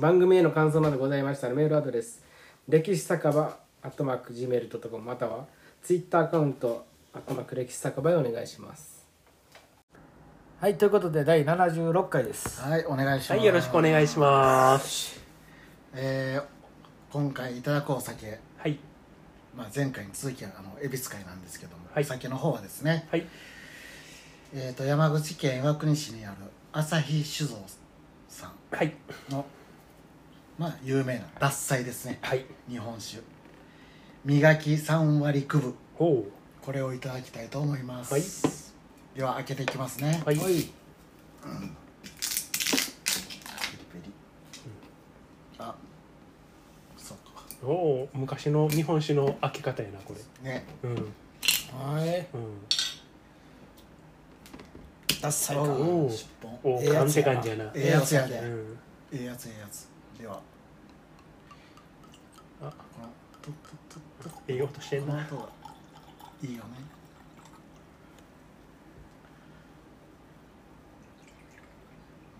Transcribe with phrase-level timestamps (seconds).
[0.00, 2.24] 番組への感想などございましたらメールアドレス
[2.68, 5.46] 歴史酒場アットマーク Gmail.com または
[5.82, 9.06] ツイッターアカウントアットマーク歴史酒場へお願いします。
[10.60, 12.60] はいということで第76回です。
[12.60, 15.20] はいお願いします、はい、よろしくお願いします。
[15.94, 16.54] えー
[17.12, 18.76] 今回いただくお酒、はい、
[19.56, 22.02] まあ、前回に続きはあの恵比寿会なんですけども、はい。
[22.02, 23.24] お酒の方はですね、はい、
[24.52, 26.36] えー、と山口県岩国市にある
[26.72, 27.56] 朝日酒造
[28.28, 28.92] さんはい、
[29.30, 29.44] の
[30.56, 32.18] まあ有名な獺祭ですね。
[32.22, 33.20] はい、日本酒。
[34.24, 35.74] 磨き3割9分。
[35.98, 36.24] おう、
[36.62, 38.22] これをいただきたいと思います、はい。
[39.16, 40.22] では開けていきますね。
[40.24, 40.68] はい、ペリペ
[44.04, 44.12] リ。
[45.58, 45.74] あ
[46.96, 47.44] そうか。
[47.62, 50.48] おう、昔の日本酒の開け方やな、これ。
[50.50, 50.64] ね。
[50.84, 51.12] うん、うん、
[51.96, 52.26] はい。
[55.20, 55.62] ダッサいか。
[55.62, 56.10] おう。
[56.10, 57.32] 尻尾おう、ええやつやな。
[57.32, 57.64] 勘って感じやな。
[57.64, 58.38] ええやつやで。
[58.38, 58.78] うん、
[59.12, 60.40] ええやつええやつでは
[62.62, 63.08] あ、この
[63.42, 65.24] トットットットええ音してんな。
[65.24, 65.48] この音が
[66.42, 66.68] いいよね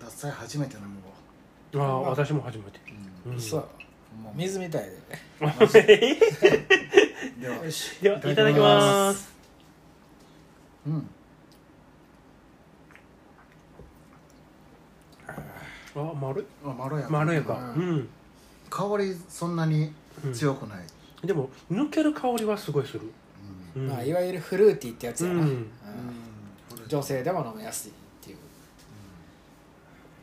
[0.01, 2.81] 獺祭初めて飲むわああ、私も初めて。
[3.27, 3.69] うん、そう
[4.17, 4.91] ほんま水みたいで
[7.41, 9.33] ではよしでは、いただきます。
[10.87, 11.09] うん
[16.35, 16.43] あ、丸？
[16.43, 17.05] い、あまろや。
[17.05, 17.75] かまろやか。
[17.77, 18.09] ううん、
[18.71, 19.93] 香りそんなに
[20.33, 20.79] 強くない、
[21.27, 23.01] でも、抜ける香りはすごいする。
[23.77, 23.83] うん。
[23.83, 25.49] うん、まあいわゆるフルーティーってやつやな、うん。
[25.49, 25.67] うん。
[26.87, 28.37] 女性でも飲みやすいっていう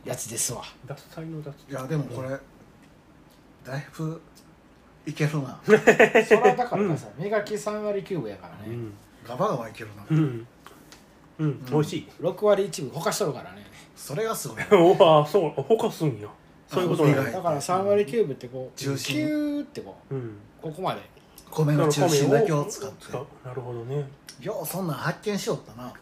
[0.05, 0.63] やつですわ。
[0.85, 1.51] 脱菜の脱。
[1.69, 2.29] いやでもこれ、
[3.65, 4.21] だいぶ
[5.05, 5.59] いけるな。
[5.65, 8.93] それはだからさ、磨き3割9分やからね、うん、
[9.27, 10.47] ガバガバいけるな、うん、
[11.41, 12.07] うん、美味しい。
[12.21, 13.65] 6割1分ほかしとるからね。
[13.95, 14.63] それがすごい。
[14.71, 16.27] おわ、そう、ほかすんや。
[16.67, 17.19] そういうことなんや。
[17.21, 20.17] あはいだから3割9分ってこうキューってこうん。
[20.19, 20.21] う
[20.61, 21.01] ここまで。
[21.49, 23.11] 米の中心だけを使って。
[23.43, 24.07] なるほどね。
[24.39, 25.83] ようそんなん発見しよったな。
[25.83, 25.95] なんか。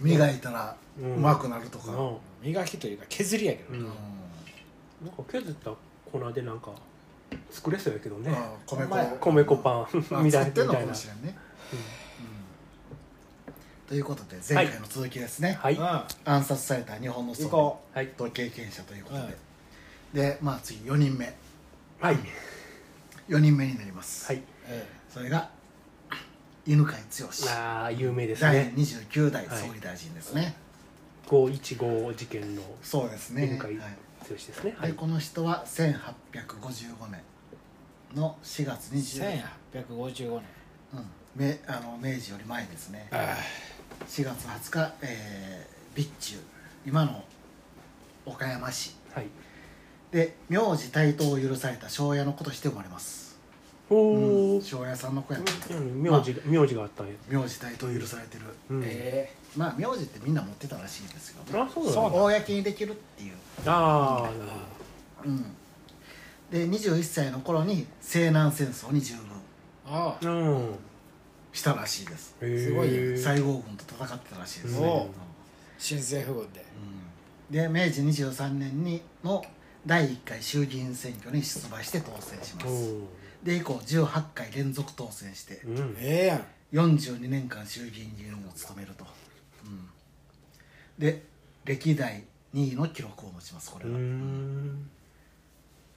[0.00, 2.10] 磨いたらううんまくなるとか、な
[2.42, 3.84] 磨きというか削りやけどね、うん。
[5.06, 5.70] なんか削った
[6.12, 6.70] 粉でなんか
[7.50, 8.30] 作れそうやけどね。
[8.30, 9.32] ああ米粉。
[9.32, 10.50] 米粉パまあン みたいな。
[10.50, 11.36] みたいなもしれんね、
[11.72, 12.03] うん
[13.88, 15.74] ということで前回の続きですね、はい。
[15.74, 18.08] うん暗殺された日本の行こはい。
[18.08, 19.34] と経験者ということで、はい
[20.14, 21.34] でまあ次4人目。
[22.00, 22.18] はい。
[23.28, 24.42] 4人目になります、はい。
[24.68, 25.50] えそれが
[26.66, 27.28] 犬飼剛。
[27.50, 30.56] ああ有名です第ね29代総理大臣ですね、
[31.26, 33.46] 515事件のそうですね。
[33.46, 33.76] 犬飼はい
[34.28, 34.74] 剛ですね。
[34.78, 34.92] はい。
[34.92, 37.20] でこの人は1855年
[38.14, 39.42] の4月え
[39.74, 40.42] 20 1855年。
[40.94, 41.06] うん、
[41.36, 43.08] 明あの明治より前ですね。
[43.10, 43.36] あ
[44.08, 46.36] 4月20日、えー、備中
[46.86, 47.24] 今の
[48.26, 48.94] 岡山市。
[49.12, 49.26] はい。
[50.12, 53.36] で名字台頭を許された庄屋の子として生まれます、
[53.90, 57.12] おうん屋さんの子やったうん名字名字があったんや。
[57.28, 58.44] 名字台頭許されてる。
[58.70, 58.82] うん。
[58.84, 63.34] えまあ名字ってみんな持ってたらしいですよあそうだ公にできるっていう、
[63.66, 64.34] ああなる
[65.26, 65.42] うん、
[66.50, 69.24] で21歳の頃に西南戦争に従軍。
[69.24, 69.30] え
[69.86, 70.78] あほどうん
[71.54, 72.34] したらしいです。
[72.40, 75.10] すごいね西郷軍と戦ってたらしいですね、
[75.78, 76.64] 新政府軍で。
[77.50, 79.42] で明治23年にの
[79.86, 82.94] 第1回衆議院選挙に出馬して当選しまおす
[83.44, 85.96] で以降18回連続当選してーうん。
[86.00, 86.44] ええやん。
[86.72, 89.04] 42年間衆議院議員を務めると、
[89.64, 89.88] うん、
[90.98, 91.22] で
[91.64, 94.90] 歴代2位の記録を持ちますこれうは、ん。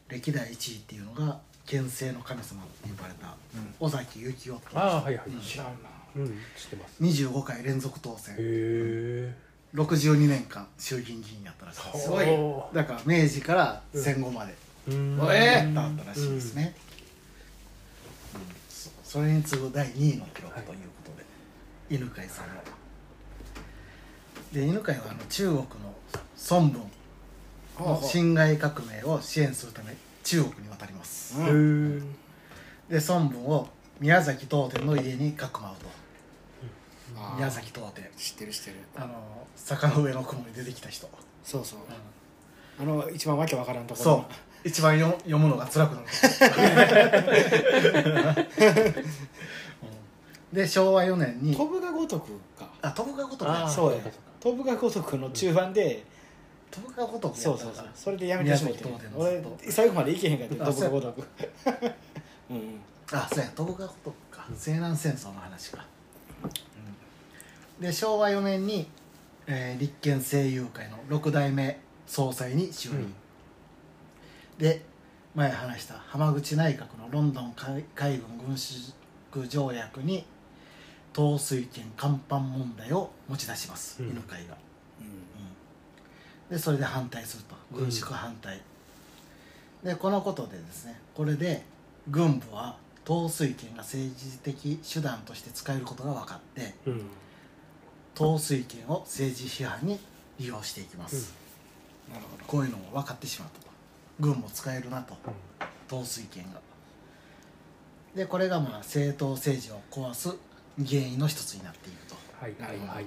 [0.09, 3.35] 歴代1位っていうのが憲政の神様って呼ばれた
[3.79, 5.43] 尾崎幸夫ああはいはい。
[5.43, 5.71] 知らんな。
[6.15, 6.33] うん知っ
[6.71, 7.03] てます。
[7.03, 8.35] 25回連続当選。
[8.35, 9.35] へえ
[9.75, 12.03] 62年間衆議院議員やったらしいです。
[12.05, 12.25] すごい。
[12.73, 14.55] だから明治から戦後まで。
[14.87, 15.19] うん。
[15.21, 16.73] おえやったらしいですね、
[18.33, 18.41] うん。
[18.69, 21.25] そそれに次ぐ第2位の記録ということで、
[21.95, 22.53] 犬飼さんの。
[24.53, 25.65] で犬飼はあの中国の
[26.49, 26.91] 孫文。
[27.79, 29.95] の辛亥革命を支援するため
[30.27, 31.99] 中国に渡ります、うん。
[32.89, 35.85] で孫文を宮崎東天の家にかくまうと。
[37.17, 37.37] あー。
[37.37, 38.11] 宮崎東天。
[38.17, 38.75] 知ってる知ってる。
[38.97, 41.09] あの坂の上の雲に出てきた人、
[41.45, 41.79] そうそう。
[42.77, 44.03] あの一番わけわからんところ。
[44.03, 44.25] そう。
[44.67, 46.07] 一番よ読むのが辛くなる。
[50.51, 50.55] うん。
[50.57, 51.55] で昭和4年に。
[51.55, 52.67] 飛ぶが如くか。
[52.81, 53.99] あ飛ぶが如くやあーそうや。
[54.41, 55.17] 飛ぶが如く。
[55.17, 56.16] の中盤で、飛ぶ
[56.95, 57.85] が如くやったそうそうそう。
[57.95, 58.85] それでやめてしまって
[59.15, 60.67] 俺最後までいけへんかった。
[60.67, 61.27] あ飛ぶが如く。
[62.49, 62.79] うんうん。
[63.11, 63.49] あそうや。
[63.55, 65.85] 飛ぶが如くか西南戦争の話か、
[67.79, 67.83] うん。
[67.83, 68.87] で昭和4年に、
[69.47, 73.13] えー立憲政友会の6代目総裁に就任、
[74.57, 74.81] で
[75.35, 78.93] 前話した浜口内閣のロンドン海海軍軍縮
[79.47, 80.25] 条約に
[81.13, 84.09] 統水権甲板問題を持ち出します、うん。
[84.09, 84.57] 犬飼が、
[86.49, 87.55] でそれで反対すると。
[87.71, 88.61] 軍縮反対、
[89.83, 91.63] でこのことでですねこれで
[92.09, 97.01] 軍部は統水権が政治的手段として使えることが分かってうん。
[98.15, 99.99] 統水権を政治批判に
[100.39, 101.33] 利用していきます、
[102.11, 102.45] なるほど。
[102.45, 103.67] こういうのも分かってしまったと。
[104.19, 105.15] 軍も使えるなと。
[105.27, 105.33] うん。
[105.87, 106.59] 統水権が。
[108.15, 110.29] でこれがまあ政党政治を壊す
[110.77, 112.15] 原因の一つになっていると。
[112.41, 113.05] はいはいはい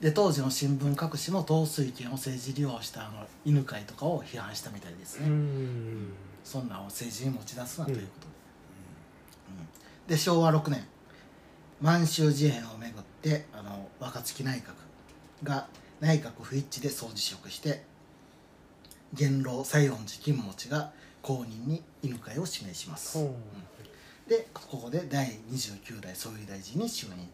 [0.00, 6.12] で当時の新聞各紙も統水権を政治利用したあの犬飼とかを批判したみたいですね、うん。
[6.44, 8.32] そんなんを政治に持ち出すなということで、
[9.48, 10.16] うん。
[10.16, 10.86] で昭和6年。
[11.80, 15.66] 満州事変をめぐってあの若槻内閣が
[16.00, 17.84] 内閣不一致で総辞職して
[19.12, 23.36] 元老西園寺金持が後任に犬飼を指名します、ほ
[24.26, 24.30] う。
[24.30, 27.28] でここで第29代総理大臣に就任、うんうん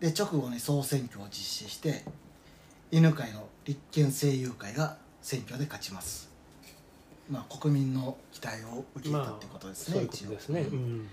[0.00, 2.02] で直後に総選挙を実施して
[2.90, 6.30] 犬飼の立憲政友会が選挙で勝ちます。
[7.30, 10.62] まあ国民の期待を受けたってことですね、そういうことですね。
[10.62, 10.70] 一応。
[10.70, 11.08] うん。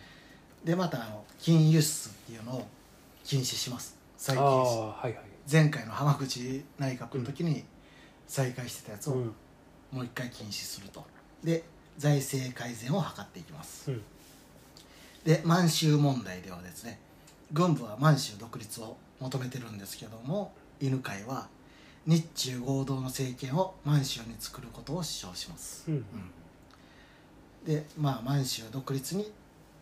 [0.63, 2.67] でまたあの金輸出っていうのを
[3.23, 3.97] 禁止します。
[4.17, 4.53] 再あ禁止。
[4.53, 5.23] あはいはい。
[5.51, 7.63] 前回の浜口内閣の時に
[8.27, 9.35] 再開してたやつをうん。
[9.91, 11.05] もう一回禁止すると。
[11.43, 11.63] で
[11.97, 13.91] 財政改善を図っていきます。
[13.91, 14.01] うん。
[15.25, 16.99] で満州問題ではですね
[17.53, 21.47] 軍部は満州独立を求めてるんですけども犬飼は
[22.05, 25.85] 日中合同の政権を満州に作ることを主張します。
[25.89, 26.05] うん。
[27.65, 29.31] でまあ満州独立に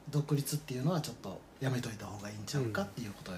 [0.10, 3.32] 独立っていうのはちょっとやめといた方がいいんちゃうかっていうこと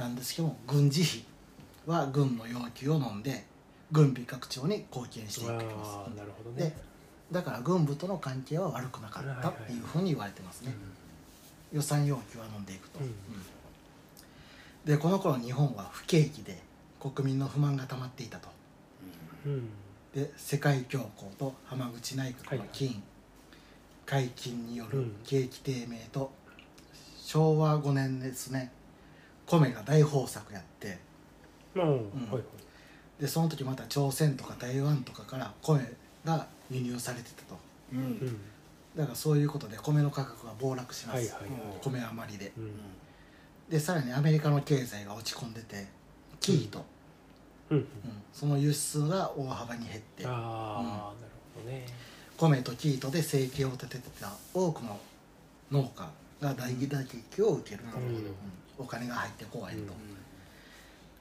[0.00, 1.24] なんですけども軍事費
[1.86, 3.44] は軍の要求を飲んで
[3.90, 5.64] 軍備拡張に貢献していきます。
[5.96, 6.76] ああなるほどでね
[7.32, 10.72] だから軍部との関係は悪くなかったっていうふうに言われてますね、
[11.72, 13.06] 予算要求は飲んでいくと、うん。
[13.06, 13.14] うん
[14.84, 16.56] でこの頃日本は不景気で
[16.98, 18.48] 国民の不満が溜まっていたと。
[19.44, 19.68] うん。
[20.14, 23.02] で世界恐慌と浜口内閣の金、
[24.06, 25.16] 解禁によるうん。
[25.24, 26.30] 景気低迷と、
[27.22, 28.72] 昭和5年ですね
[29.44, 30.98] 米が大豊作やって。
[31.74, 31.82] うん。
[31.82, 31.98] はい
[32.32, 32.42] はい。
[33.20, 35.80] でその時また朝鮮とか台湾とかから米
[36.24, 37.58] が輸入されてたと。
[37.92, 37.98] うん。
[37.98, 38.40] うん
[38.96, 41.50] だからそういうことで米の価格が暴落します、はいはいはい。
[41.82, 42.52] 米余りで。
[42.56, 42.72] うん。
[43.70, 45.86] でさらにアメリカの経済が落ち込んでて
[46.40, 46.84] キート、
[47.70, 47.78] うん。
[47.78, 47.86] うん。
[48.32, 50.26] その輸出が大幅に減って。
[50.26, 51.86] ああなるほどね。
[52.36, 54.98] 米とキートで生計を立ててた多くの
[55.70, 56.08] 農家
[56.40, 57.82] が大打撃を受ける。
[57.82, 57.88] と、
[58.78, 60.18] お金が入ってこないと、うん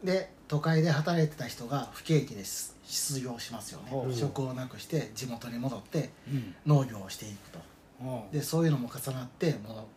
[0.03, 4.15] で都会で働いてた人が不景気で失失業しますよね、うん。
[4.15, 6.55] 職をなくして地元に戻ってうん。
[6.65, 7.59] 農業をしていくと。
[8.01, 8.31] うん。
[8.31, 9.87] でそういうのも重なっても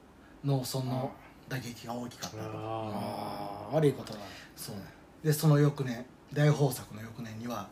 [0.44, 1.12] う農村の
[1.48, 4.18] 打撃が大きかったと、あああ悪いことだ。
[4.56, 4.74] そう。
[5.24, 7.68] でその翌年大豊作の翌年には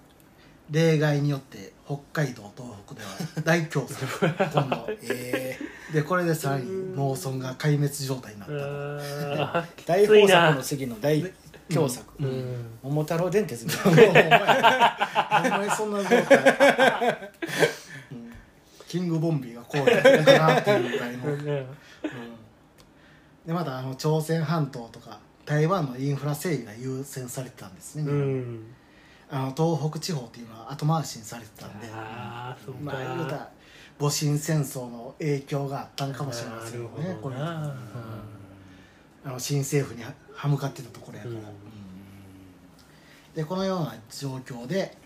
[0.71, 4.87] 例外によって北海道東北では大競争 今度。
[5.03, 5.59] え
[5.93, 9.69] でこれでさらに農村が壊滅状態になったと。
[9.87, 11.33] 大豊作の次の大
[11.69, 12.05] 凶作。
[12.21, 12.79] ーうん。
[12.83, 14.97] 桃太郎電鉄みたいな。
[15.57, 16.39] お前そんな状態、
[18.13, 18.33] うん。
[18.87, 21.45] キングボンビーがこうやったのかなっていうぐらいの、 うん。
[21.45, 21.67] ね
[23.47, 28.67] でまたあの朝鮮半島とか台湾のインフラ整備が優先されてたんですね、うん。
[29.31, 31.89] あの東北地方っていうのは後回しにされてたんで。
[31.91, 33.51] ああそうかまあ言うたら
[33.99, 37.45] 戊辰戦争の影響があったのかもしれませんよねなるほどな。
[37.45, 38.01] これ。
[38.01, 38.38] うん
[39.25, 41.39] あの新政府には歯向かってたところやから、うん。
[41.39, 41.53] うん
[43.35, 44.97] でこのような状況で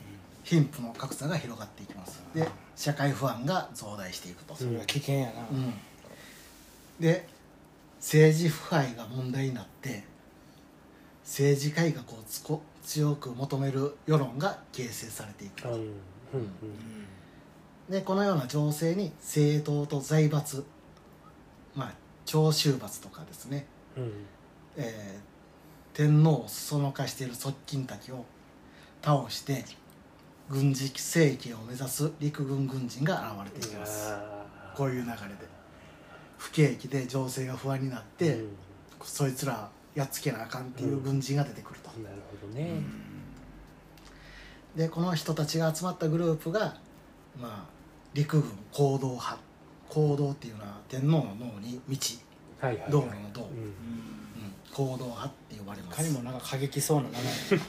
[0.42, 2.22] 貧富の格差が広がっていきます。
[2.34, 5.32] で社会不安が増大していくと、それは危険やな。
[5.50, 5.74] うん。
[6.98, 7.28] で
[7.98, 10.04] 政治腐敗が問題になって
[11.24, 15.62] 政治改革をつこ強く求める世論が形成されていく。
[15.62, 15.92] と、うんうん。
[17.90, 20.64] でこのような情勢に政党と財閥
[21.74, 21.92] まあ
[22.24, 23.66] 長州閥とかですね、
[23.96, 24.02] うん。
[24.02, 24.12] うん
[24.76, 25.32] えー
[25.94, 28.24] 天皇をそそのかしている側近たちを
[29.02, 29.64] 倒して
[30.48, 34.14] 軍事政権を目指す陸軍軍人が現れていきます。
[34.74, 35.52] こういう流れで。
[36.38, 38.48] 不景気で情勢が不安になって、うん。
[39.02, 42.82] そいつらやっつけなあかんっていう軍人が出てくると、なるほどね。
[44.74, 46.76] でこの人たちが集まったグループが、
[47.40, 47.64] まあ、
[48.14, 49.38] 陸軍行動派。
[49.90, 51.96] 行動っていうのは天皇の脳に道
[52.66, 52.90] はいはいはい。
[52.90, 53.64] 道路の道、うん。
[53.64, 53.72] うん。
[54.72, 55.96] 行動派って呼ばれます。
[55.96, 56.34] 他にもなん。
[56.40, 57.18] か過激そうな名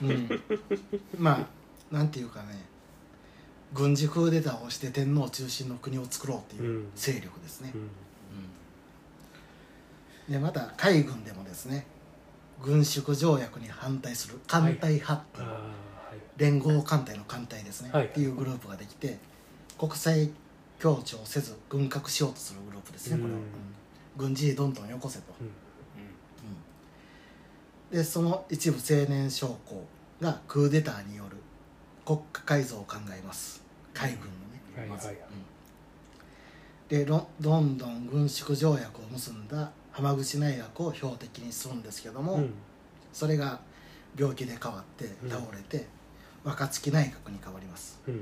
[0.10, 0.42] 前うん、
[1.18, 2.64] まあなんていうかね。
[3.74, 6.92] 軍事クーデターをして天皇中心の国を作ろうっていううん。
[6.96, 7.82] 勢力ですね、うん。
[7.82, 7.84] う
[10.30, 10.32] ん。
[10.32, 11.88] でまた海軍でもですね
[12.62, 15.48] 軍縮条約に反対する艦隊派っていう、
[16.38, 18.06] 連合艦隊の艦隊ですね、はい。
[18.06, 19.18] っていうグループができて
[19.78, 20.30] 国際
[20.80, 23.48] 協調せず軍拡しようとするグループですねこれは、うんうん
[24.18, 25.48] 軍事費どんどんよこせと、うん。
[25.48, 25.50] う
[27.96, 27.98] ん。
[27.98, 29.86] でその一部青年将校
[30.22, 31.38] がクーデターによる
[32.06, 33.64] 国家改造を考えます。
[33.94, 34.28] 海軍の
[34.86, 35.26] ね、まずはいはい
[36.90, 42.54] でロどんどん軍縮条約を結んだ浜口内閣を標的にするんですけども、うん。
[43.12, 43.60] それが
[44.18, 45.88] 病気で変わってうん倒れて、
[46.44, 48.00] 若槻内閣に変わります。
[48.08, 48.22] うん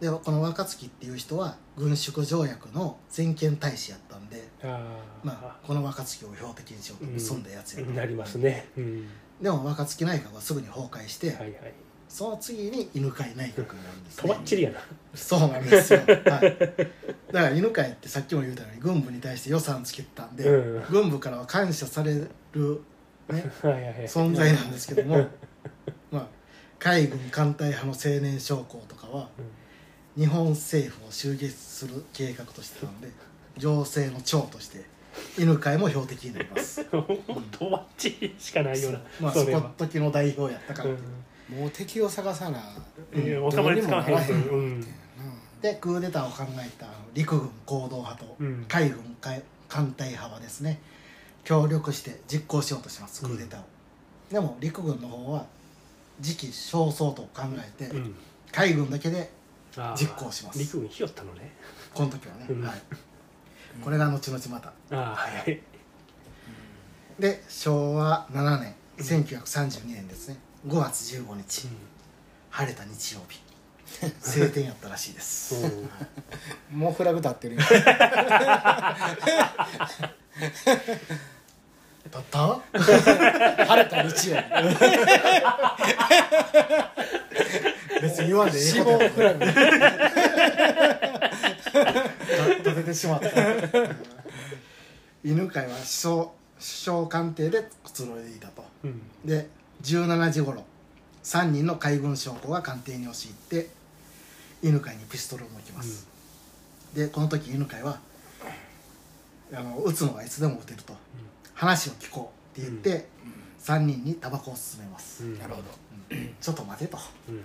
[0.00, 7.42] でこの若槻っていう人は軍縮条約の全権大使やったんで、まあ、この若槻を標的にしようと結ん。
[7.42, 8.68] だやつやと、なりますね。
[8.76, 9.08] うん。
[9.40, 11.52] でも若槻内閣はすぐに崩壊して、はいはい。
[12.08, 14.80] その次に犬飼内閣になるんですとばっちりやな。
[15.14, 16.36] そうなんですよ、 はい、だか
[17.32, 20.84] ら犬飼ってさっきも言ったように軍部に対して予算つけてたんで、うん。
[20.90, 22.14] 軍部からは感謝され
[22.52, 22.80] る、
[23.28, 23.50] ね、
[24.06, 25.26] 存在なんですけども
[26.10, 26.28] まあ
[26.78, 29.28] 海軍艦隊派の青年将校とかは
[30.16, 33.08] 日本政府を襲撃する計画としてたので
[33.58, 34.84] 情勢の長として
[35.38, 36.84] 犬飼も標的になります。
[36.86, 40.90] とばっちりしかないようなまあそこ時の代表やったから
[41.48, 42.60] もう敵を探さな
[43.12, 43.24] うん。
[43.24, 44.58] いや収まりつかへんうん。
[44.58, 44.86] うん。
[45.60, 48.64] でクーデターを考えた陸軍行動派とうん。
[48.68, 50.80] 海軍海艦隊派はですね
[51.44, 53.64] 協力して実行しようとしますクーデターを、
[54.32, 55.46] でも陸軍の方は
[56.20, 58.14] 時期尚早と考えて、うん
[58.54, 59.30] 海軍だけで
[59.96, 60.58] 実行します。
[60.58, 61.52] 陸軍ひよったのね。
[61.92, 62.62] この時はね、うん。
[62.62, 62.82] はい、
[63.82, 64.68] これが後々また。
[64.68, 64.72] あ
[65.12, 65.60] あはい。
[67.18, 70.38] で昭和7年1932年ですね。
[70.66, 71.68] 5月15日、
[72.50, 73.40] 晴れた日曜日。
[74.20, 75.54] 晴天やったらしいです、
[76.72, 76.78] うん。
[76.78, 77.60] もうフラグ立ってるよ。
[82.10, 82.60] だった？
[83.66, 84.36] 晴れた日曜
[88.00, 89.32] 別に言わんでええ死ことや。
[92.58, 93.28] 立 ててしまった。
[95.24, 98.64] 犬飼は首相首相官邸でくつろいでいたと。
[98.84, 99.02] うん。
[99.24, 99.48] で
[99.82, 100.64] 17時頃
[101.24, 103.70] 3人の海軍将校が官邸に押し入って
[104.62, 106.06] 犬飼にピストルを向きます、
[106.94, 107.98] でこの時犬飼は
[109.52, 110.94] あの撃つのはいつでも撃てると、
[111.54, 113.08] 話を聞こうって言って、
[113.62, 115.38] 3人にタバコを勧めます、うん。
[115.38, 115.68] なるほど。
[116.10, 116.34] うん。
[116.40, 116.98] ちょっと待てと。
[117.28, 117.42] うん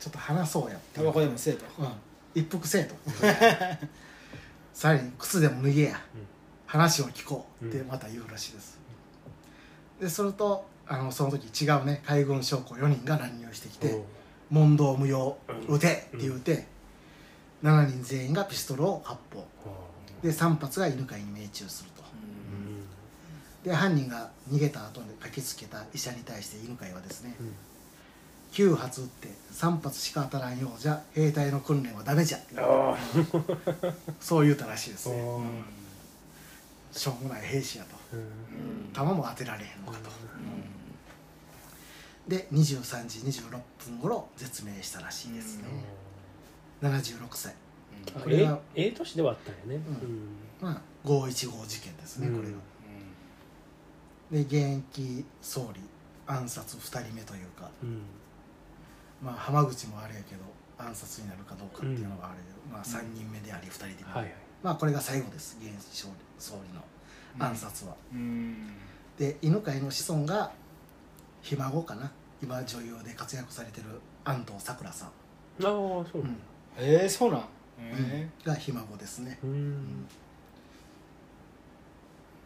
[0.00, 1.66] ちょっと話そうやタバコでもせえと。
[1.78, 1.88] うん、
[2.34, 2.94] 一服せえと。
[4.72, 6.00] さらに靴でも脱げや、
[6.66, 8.78] 話を聞こうってまた言うらしいです、
[10.00, 12.02] でするとあのその時違うね。
[12.06, 14.02] 海軍将校4人が乱入してきて
[14.50, 15.36] 「問答無用
[15.68, 15.74] うん。
[15.74, 16.66] 撃て!」って言うて、
[17.62, 19.46] 7人全員がピストルを発砲。
[20.22, 22.00] で3発が犬飼に命中すると。
[23.64, 27.54] で犯人が逃げた後に駆けつけた医者に対して犬飼はですね、うん
[28.52, 32.38] 9発撃って3発しか当たらんようじゃ兵隊の訓練はダメじゃ。
[34.20, 35.18] そう言うたらしいですあね
[36.92, 37.90] しょうもない兵士やと。
[38.12, 38.92] うん。
[38.92, 40.10] 弾も当てられへんのかと、
[42.26, 45.64] で23時26分頃絶命したらしいですね、
[46.82, 47.54] 76歳。
[48.16, 49.84] あこれはえええ年ではあったんやね。
[50.60, 52.36] うまあ515事件ですね、うん。
[52.38, 55.80] これがで現役総理
[56.26, 57.70] 暗殺2人目というか。
[57.82, 58.00] うんうん
[59.22, 60.40] まあ浜口もあれやけど
[60.78, 64.34] 暗殺になるかどうかっていうのはあれけど、まあ3人目であり2人で、はいはい。
[64.62, 65.58] まあこれが最後です。
[65.60, 66.82] 現役総理総理の
[67.44, 68.72] 暗殺は、うん。
[69.18, 70.52] で犬飼の子孫が
[71.42, 72.10] ひ孫かな。
[72.42, 75.10] 今女優で活躍されてる安藤サクラさん、あ
[75.60, 76.20] あそう。
[76.20, 76.36] うん。
[76.78, 77.44] ええそうなん？
[77.78, 80.06] えがひ孫ですね、うん。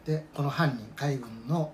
[0.05, 1.71] でこの犯人海軍の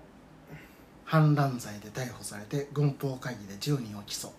[1.04, 4.30] 反乱罪で逮捕されて軍法会議で10人を起訴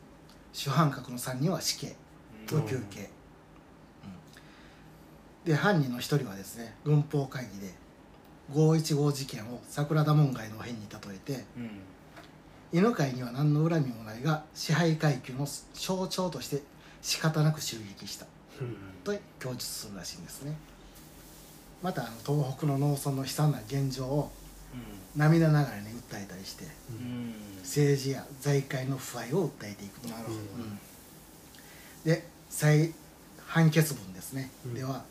[0.53, 3.07] 主犯格の3人は死刑えと求刑、うん。
[5.45, 7.73] で犯人の1人はですね軍法会議で
[8.53, 11.69] 515事件を桜田門外の変に例えてうん。
[12.71, 16.61] 犬飼には何の恨みもないが支配階級の象徴として
[17.01, 18.25] 仕方なく襲撃した。
[18.61, 18.75] うん。
[19.03, 20.55] と供述するらしいんですね。
[21.81, 24.31] またあの東北の農村の悲惨な現状を
[25.15, 26.65] 涙ながらに訴えたりして。
[26.89, 30.09] うん政治や財界の腐敗を訴えていくと。
[30.09, 30.37] なるほど。
[30.37, 30.79] うん。
[32.05, 32.93] で再
[33.47, 34.73] 判決文ですね、うん。
[34.73, 35.03] では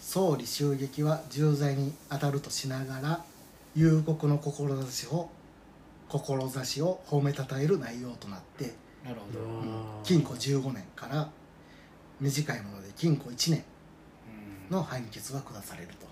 [0.00, 3.24] 総理襲撃は重罪に当たるとしながら
[3.76, 5.30] 幽谷の志を
[6.08, 9.40] 志を褒めたたえる内容となってなるほど。
[10.04, 11.30] 禁錮15年から
[12.20, 13.64] 短いもので禁錮1年
[14.68, 14.76] うん。
[14.76, 16.06] の判決が下されると。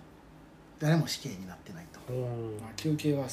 [0.78, 2.12] 誰も死刑になってないと。
[2.12, 3.26] うんまあ休憩は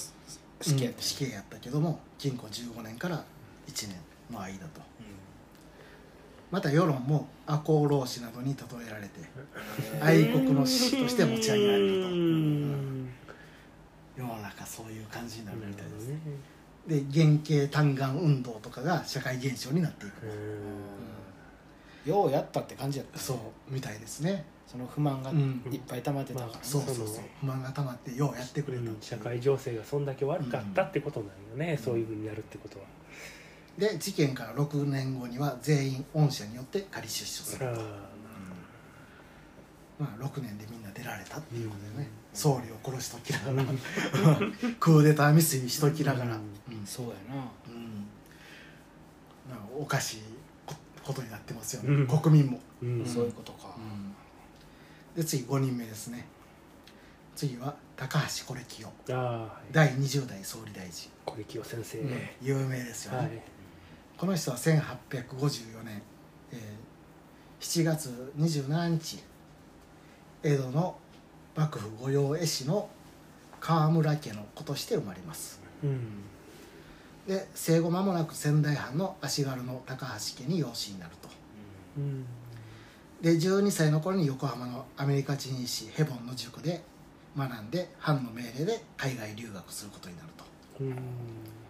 [0.62, 0.94] 死刑うん。
[1.00, 3.24] 死刑やったけども禁錮15年から
[3.68, 3.96] 1年
[4.32, 4.82] の間と。
[6.50, 9.20] また世論も赤穂浪士などに例えられて
[10.02, 12.08] 愛国の志士として持ち上げられると。
[12.08, 13.10] うん。
[14.16, 16.20] 世の中そういう感じになるみたいですね。
[16.88, 20.14] で原型単眼運動とかが社会現象になっていく
[22.08, 23.20] ようやったって感じやった。
[23.20, 23.38] そう
[23.70, 24.46] みたいですね。
[24.68, 25.64] その不満がうん。
[25.72, 26.60] いっぱい溜まってたからね。
[26.62, 28.84] そうそうそうその不満が溜まってようやってくれた。
[28.84, 32.86] う社会情勢がそんだけ悪かったってことなんよね、そういうふうにやるってことは、
[33.78, 37.82] で事件から6年後には全員御社によって仮出所するあと、
[40.00, 42.38] まあ、6年でみんな出られたっていうことでね、うん。
[42.38, 43.68] 総理を殺しときながら。
[44.80, 46.40] クーデター未遂しときながら、う
[46.72, 46.86] うんん。
[46.86, 47.42] そうやな。
[47.68, 48.08] うん。
[49.50, 50.22] なんかおかしい
[51.08, 52.08] こことになってますよね、うん。
[52.08, 53.06] 国民も、うん。
[53.06, 53.76] そういうことか。
[55.16, 56.28] で次5人目ですね。
[57.34, 59.74] 次は高橋是清はい。
[59.74, 61.98] 第20代総理大臣、小力夫先生、
[62.42, 63.42] 有名ですよね、はい。
[64.18, 66.02] この人は1854年、
[66.52, 66.88] えー
[67.60, 69.24] 7月27日。
[70.44, 70.96] 江戸の
[71.56, 72.88] 幕府御用絵師の
[73.60, 75.60] 川村家の子として生まれます。
[75.84, 76.37] うん
[77.28, 81.30] で生後間もなく仙台藩の足軽の高橋家に養子になると。
[81.98, 82.26] うん。
[83.22, 86.84] で12歳の頃に横浜のアメリカ人医師ヘボンの塾で
[87.38, 90.46] 学んで藩の命令で海外留学することになると。
[90.82, 90.96] うん。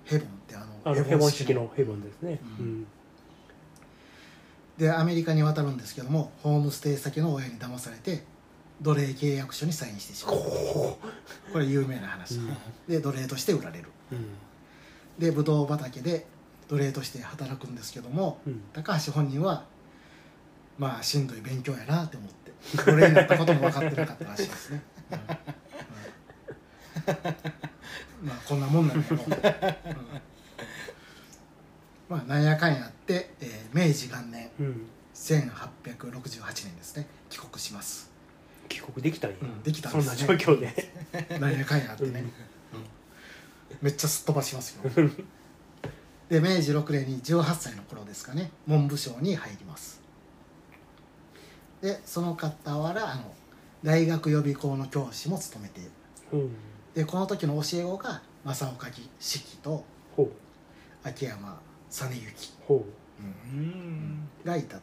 [0.06, 2.82] ヘボンってあのあのヘボン式式のヘボンですね、ううん。
[2.82, 2.88] ん
[4.78, 8.24] でアメリカに渡るんですけどもホームステイ先の親に騙されて
[8.82, 10.36] 奴隷契約書にサインしてしまう。
[11.52, 12.58] これ有名な話、うん。
[12.88, 13.90] で奴隷として売られる。
[14.12, 14.28] うん
[15.18, 16.26] でブドウ畑で
[16.68, 18.62] 奴隷として働くんですけどもうん。
[18.74, 19.66] 高橋本人は
[20.78, 22.52] まあしんどい勉強やなって思って
[22.86, 25.18] 奴隷になったことも分かってなかったらしいですね、うん。
[25.18, 25.26] うん。
[28.28, 29.16] まあこんなもんなんやろ。
[29.18, 29.34] う、うん。
[32.10, 34.88] まあなんやかんやあって、えー明治元年うん。
[35.16, 38.12] 1868年ですね帰国します。
[38.70, 40.94] 帰国できたんや、うんできたんそんなですね状況で。
[41.40, 42.32] なんやかんやあってね、うんうん
[43.82, 44.90] めっちゃすっ飛ばしますよ。
[46.30, 48.52] で明治6年に18歳の頃ですかね。
[48.68, 50.02] 文部省に入ります。
[51.82, 53.34] でその傍らあの
[53.84, 55.92] 大学予備校の教師も務めている。
[56.34, 56.52] うん。
[56.94, 59.86] でこの時の教え子が正岡子規と
[61.04, 63.24] 秋山実之ほう。
[63.24, 64.28] うん。
[64.44, 64.82] がいたと。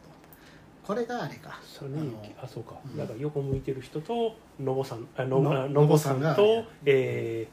[0.83, 1.59] これがあれか。
[1.63, 2.97] それにあそうか、うん。
[2.97, 7.47] だから横向いてる人とのぼさんあののぼさんとえ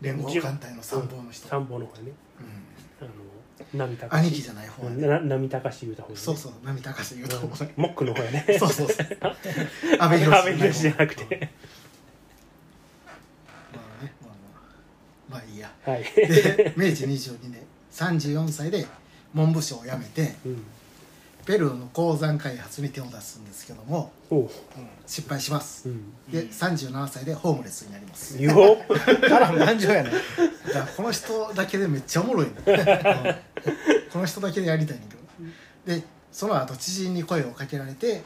[0.00, 2.12] 連合艦隊の参謀のー、人、参謀の方ね。
[3.00, 3.06] うん。
[3.06, 5.06] あの波高兄貴じゃない方やね。
[5.06, 6.16] な波高し言うた方ね。
[6.16, 7.72] そうそう波高し言うとこね。
[7.76, 8.46] モックの方やね。
[8.58, 9.06] そうそうそう。
[9.98, 11.50] 安倍博博じゃなくて。
[13.72, 14.36] まあねまあま
[15.28, 15.34] あ。
[15.34, 15.70] まあいいや。
[15.84, 18.86] はい、で明治22年34歳で
[19.34, 20.64] 文部省を辞めてうん、
[21.44, 24.50] ペルーの鉱山開発に手を出すんですけども、おう。
[25.06, 25.88] 失敗します。
[25.88, 26.12] うん。
[26.30, 28.42] で37歳でホームレスになります。
[28.42, 29.26] よっ。
[29.28, 30.10] 波乱万丈やね。
[30.66, 34.10] だからこの人だけでめっちゃおもろいね、 うん。
[34.12, 35.20] この人だけでやりたいねんけど。
[35.86, 38.22] でその後知人に声をかけられて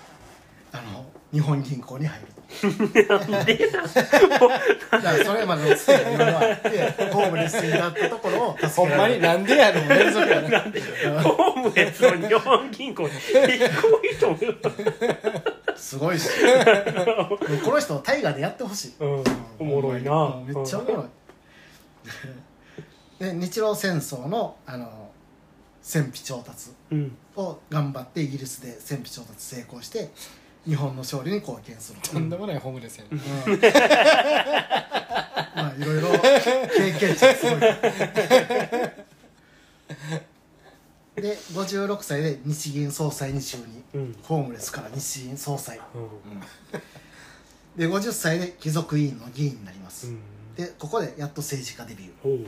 [0.74, 2.34] あの日本銀行に入ると。
[3.08, 3.18] だ
[5.00, 10.48] からそれまでのつてがいろいろあってホームレスになったところをほんまになんでやろ連続やね
[11.22, 13.08] ホームレスの日本銀行に。
[13.08, 13.18] 行
[13.80, 14.40] こうと思う
[15.76, 16.28] すごいし
[17.64, 18.94] この人大河でやってほしい。
[19.00, 19.24] うん。
[19.60, 20.12] おもろいな。
[20.12, 21.06] うんめっちゃおもろい。
[23.24, 25.10] で日露戦争のあの
[25.82, 27.16] 戦費調達うん。
[27.36, 30.10] を頑張ってイギリスで戦費調達成功して
[30.66, 32.00] 日本の勝利に貢献する。
[32.00, 33.18] ととんでもないホームレスやねうん。
[35.54, 37.60] まあいろいろ経験値がすごい
[41.16, 43.84] で56歳で日銀総裁に就任。
[43.94, 44.16] うん。
[44.22, 45.78] ホームレスから日銀総裁。
[45.94, 46.10] うん。
[47.76, 50.20] で50歳で貴族委員の議員になります、うん。
[50.56, 52.46] でここでやっと政治家デビュー、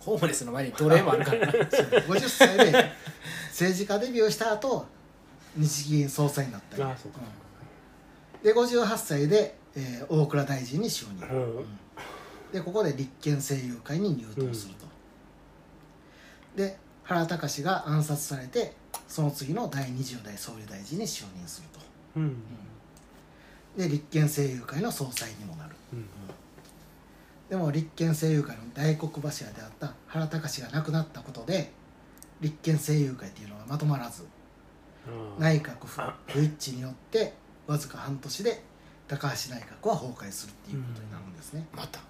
[0.00, 1.52] ホームレスの前に奴隷もあるからな。
[1.52, 2.72] 50歳で
[3.50, 4.86] 政治家デビューした後
[5.56, 6.82] 日銀総裁になったり。
[6.82, 7.20] うか。
[8.42, 11.56] で58歳で、えー大蔵大臣に就任、うん。
[11.58, 11.64] うん。
[12.52, 14.86] でここで立憲政友会に入党すると、
[16.56, 18.74] で原敬が暗殺されて
[19.08, 21.80] その次の第20代総理大臣に就任すると。
[22.16, 22.36] うん。
[23.76, 25.74] で立憲政友会の総裁にもなる。
[25.92, 26.06] うん。
[27.48, 31.70] でも立憲政友会の大黒柱であった原敬が亡くなったことで
[32.40, 34.24] 立憲政友会っていうのがまとまらず
[35.38, 36.00] 内閣不
[36.32, 37.34] 不一致によって
[37.66, 38.62] わずか半年で
[39.08, 42.00] 高橋内閣は崩壊するっていうことになるんですね、また。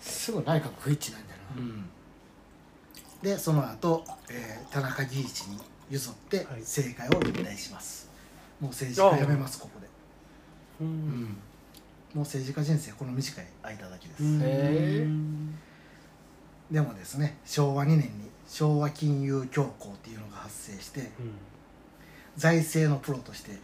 [0.00, 1.84] すぐ内閣不一致なんだようん。
[3.22, 5.58] でその後、えー田中義一に
[5.90, 6.60] 譲ってはい。
[6.60, 8.10] 政界を引退します、
[8.60, 9.86] もう政治家辞めますここで、
[10.80, 10.90] ううん。
[11.24, 11.28] んも
[12.16, 14.40] う政治家人生この短い間だけです、うん。
[14.40, 15.06] へえ
[16.70, 21.06] でもですね昭和2年に昭和金融恐慌っていうのが発生してうん
[22.36, 23.58] 財政のプロとして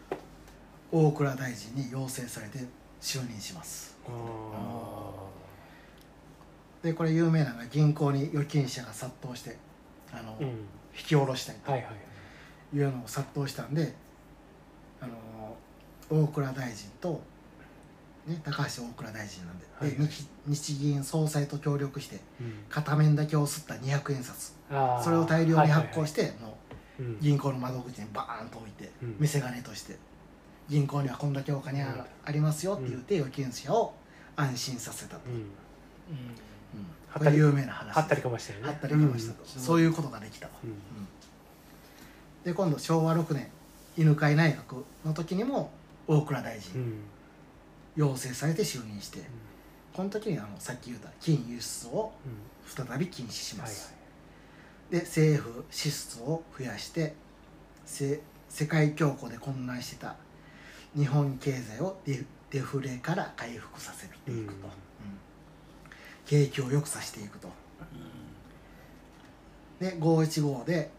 [0.92, 2.58] 大蔵大臣に要請されて
[3.00, 3.96] 就任します。
[4.06, 5.10] あ
[6.82, 9.56] でこれ有名なのが銀行に預金者が殺到して
[10.12, 10.46] あの、あうん。
[10.46, 12.80] 引き下ろしたいとはいはいい。
[12.82, 13.94] うのを殺到したんで
[15.00, 15.56] あの
[16.10, 17.20] 大蔵大臣と、
[18.26, 22.54] ね、高橋大蔵大臣なんで,、はいで日日銀総裁と協力してうん。
[22.68, 24.52] 片面だけを吸った200円札。
[25.02, 26.57] それを大量に発行してもううん
[27.20, 29.16] 銀行の窓口にバーンと置いてうん。
[29.18, 29.96] 見せ金として
[30.68, 33.94] 銀行にはこんだけお金あありますよって言って預金者を
[34.36, 35.50] 安心させたと、うん。
[37.12, 37.96] これ有名な話。
[37.96, 38.66] はったりかましたよね。
[38.68, 39.62] はったりかましたと、うん。
[39.62, 40.72] そういうことができたと、うん。
[42.44, 43.48] で今度昭和6年
[43.96, 45.70] 犬飼内閣の時にも
[46.06, 47.00] 大蔵大臣、うん。
[47.96, 49.22] 要請されて就任して
[49.92, 52.58] この時にあのさっき言った金輸出をうん。
[52.86, 53.94] 再び禁止しまはいす、
[54.90, 57.14] で政府支出を増やして
[57.84, 60.16] せ世界恐慌で混乱してた
[60.96, 61.98] 日本経済を
[62.50, 64.42] デフレから回復させていくと、うん。
[64.42, 64.48] うん。
[66.26, 67.48] 景気を良くさせていくと。
[69.78, 70.90] で515で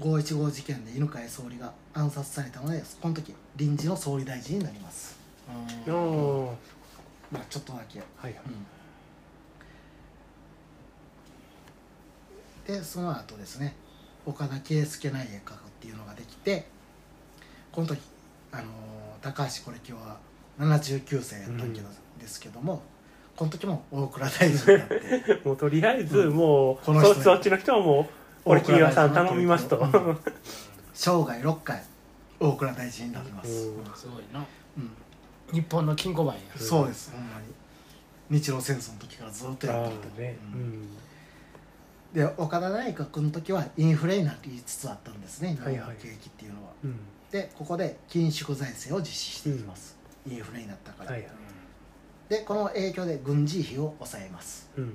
[0.00, 5.18] 515事件で犬飼総理が暗殺されたのでこの時臨時の総理大臣になります。
[5.86, 6.46] うん。
[7.30, 7.98] まあちょっとだけ。
[7.98, 8.34] いはい
[12.66, 13.76] でその後ですね
[14.24, 16.66] 岡田圭介内閣っていうのができて
[17.72, 18.00] この時、
[18.52, 18.66] あのー
[19.22, 20.18] 高橋是清は
[20.58, 22.80] 79歳やったんけど、ですけども
[23.34, 28.06] この時も大蔵大臣になって もうとりあえずもう、この人そそっちの人はもう
[28.44, 30.18] 俺金谷さん頼みますと、うん。
[30.94, 31.82] 生涯6回
[32.38, 33.84] 大蔵大臣になります、うん。
[33.96, 34.44] すごいな。
[34.78, 34.90] うん。
[35.52, 36.40] 日本の金庫番や。
[36.56, 37.46] そうですほんまに。
[38.30, 40.38] 日露戦争の時からずっとやあってきた、あね。
[40.54, 40.88] ううんん
[42.16, 45.50] で岡田内閣の時はインフレになりつつあったんですね。
[45.50, 45.88] 日本のはい。
[45.88, 46.98] はい景気っていうのは、うん。
[47.30, 51.30] でここで緊縮財政を実施していきます、インフレになったから、はいはい。
[52.30, 54.70] でこの影響で軍事費を抑えます。
[54.78, 54.94] うん。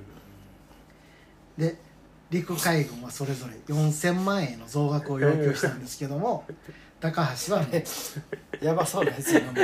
[1.60, 1.78] で
[2.32, 6.46] 陸海軍はそれぞれ4000万円の増額を要求したんですけども
[7.00, 7.84] 高橋はね
[8.64, 9.56] やばそうなやつやなもう。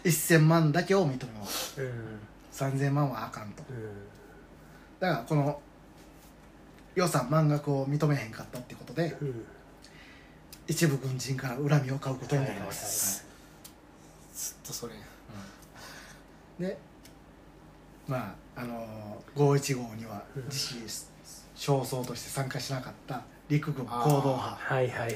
[0.08, 1.78] 1000万だけを認めます。
[1.78, 2.20] うん。
[2.54, 3.62] 3000万はあかんと。
[3.68, 3.84] うん。
[4.98, 5.60] だからこの
[6.94, 9.44] 予算満額を認めへんかったってことでうん。
[10.66, 13.24] 一部軍人から恨みを買うことになります、
[14.32, 14.94] ずっとそれ
[16.60, 16.78] で
[18.06, 20.44] まああのー515にはうん。
[20.44, 20.82] 自費
[21.56, 25.14] 焦燥として参加しなかった陸軍行動派はいはいはい。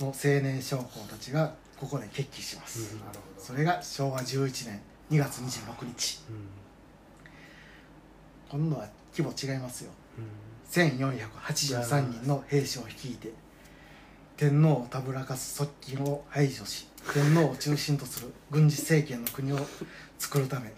[0.00, 0.12] の青
[0.42, 3.00] 年将校たちがここで決起します、うん
[3.38, 6.20] それが昭和11年2月26日。
[6.28, 6.32] う
[8.58, 8.60] ん。
[8.60, 9.90] 今度は規模違いますよ。
[9.90, 9.99] うん
[10.70, 13.32] 1483人の兵士を率いて
[14.36, 19.58] 天皇をたぶらかす側近を排除し天皇を中心とする軍事政権の国を
[20.18, 20.72] 作るため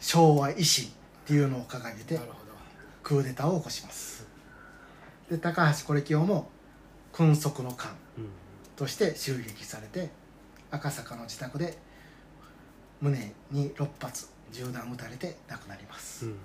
[0.00, 0.90] 昭和維新っ
[1.24, 2.18] ていうのを掲げて
[3.02, 4.26] クーデターを起こします。
[5.30, 6.50] で高橋是清も
[7.12, 8.28] 君側の官うん
[8.76, 10.10] として襲撃されて
[10.70, 11.78] 赤坂の自宅で
[13.00, 16.36] 胸に6発銃弾撃たれて亡くなります、うん。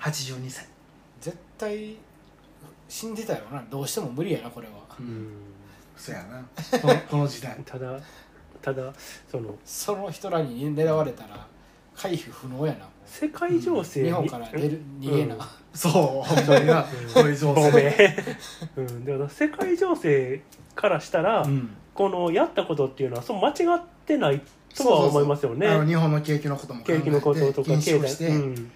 [0.00, 0.66] 82歳
[1.20, 1.96] 絶対
[2.88, 3.64] 死んでたよな。
[3.70, 4.72] どうしても無理やなこれは。
[5.00, 5.28] うん。
[5.96, 6.44] そやな。
[6.80, 7.56] このこの時代。
[7.64, 7.98] ただ
[8.62, 8.92] ただ
[9.30, 11.46] そのその人らに狙われたら
[11.94, 12.78] 回避不能やな。
[12.80, 15.40] も世界情勢にう日本から出る逃げな、うん。
[15.72, 16.82] そうほんまにな。
[17.14, 18.16] こういう情ご勢
[18.76, 20.42] めん、うん、だから世界情勢
[20.74, 21.70] からしたら、うん。
[21.94, 24.42] このやったことっていうのはそう間違ってない
[24.74, 25.66] とは思いますよね。
[25.66, 28.70] あの日本の景気のことも考えて景気のこととか禁止をして、うん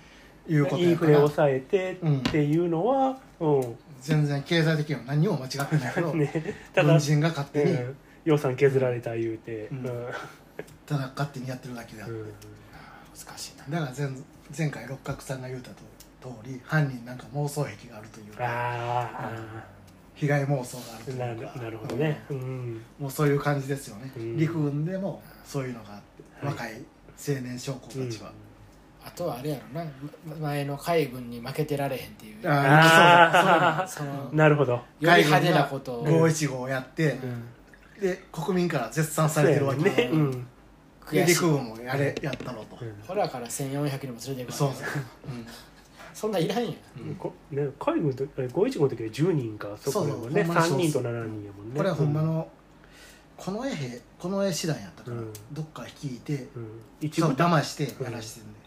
[0.53, 3.79] いうことインフレ抑えてっていうのは、うん。
[4.01, 7.97] 全然経済的には何にも間違ってないけど、 ね、ただ軍、人が勝手に、うん。
[8.25, 9.87] 予算削られた言うて、うん。
[9.87, 10.07] うん。
[10.87, 12.27] ただ勝手にやってるだけであって、うん。
[13.27, 13.81] 難しいな。
[13.81, 14.23] だから前
[14.57, 15.77] 前回六角さんが言うたと
[16.21, 19.31] 通り犯人なんか妄想癖があるというかあ
[20.15, 21.63] 被害妄想があるとあいうか。
[21.63, 22.83] なるほどね、うん。
[22.99, 24.37] もうそういう感じですよね、うん。
[24.37, 26.55] 陸軍でもそういうのがあって、はい。
[26.55, 26.73] 若い
[27.37, 28.33] 青年将校たちは、
[29.05, 29.87] あとはあれやろな。
[30.27, 32.49] ま前の海軍に負けてられへんっていう。
[32.49, 36.05] ああそのあなるほど、より派手なことを。
[36.05, 37.19] 五一五をやって、
[38.01, 39.83] で国民から絶賛されてるわけ。
[39.83, 40.31] ね、うん。
[40.31, 41.35] で悔しい。
[41.35, 42.95] 陸軍もやれやったろと、うん。
[43.07, 44.85] ほらから1400にも連れていくそうそう、
[46.15, 46.75] そんなんいらんやん。
[47.09, 47.15] うん。
[47.17, 50.33] こね、海軍の時515の時は10人かそこやもん。
[50.33, 51.73] ねそうそうほんまに3そう人と7人やもん。
[51.73, 52.49] ねこれはほんまの、
[53.37, 55.33] この絵兵この絵師団やったから、うん。
[55.53, 58.60] どっか率いてうん、一そう部騙してやらしてんで、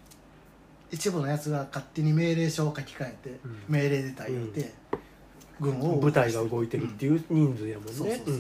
[0.94, 3.64] 一部のやつが勝手に命令書を書き換えて、うん。
[3.68, 4.72] 命令出た言うて、
[5.60, 7.92] 軍を部隊が動いてるっていう人数やもんね。
[7.94, 8.38] そうそうそう。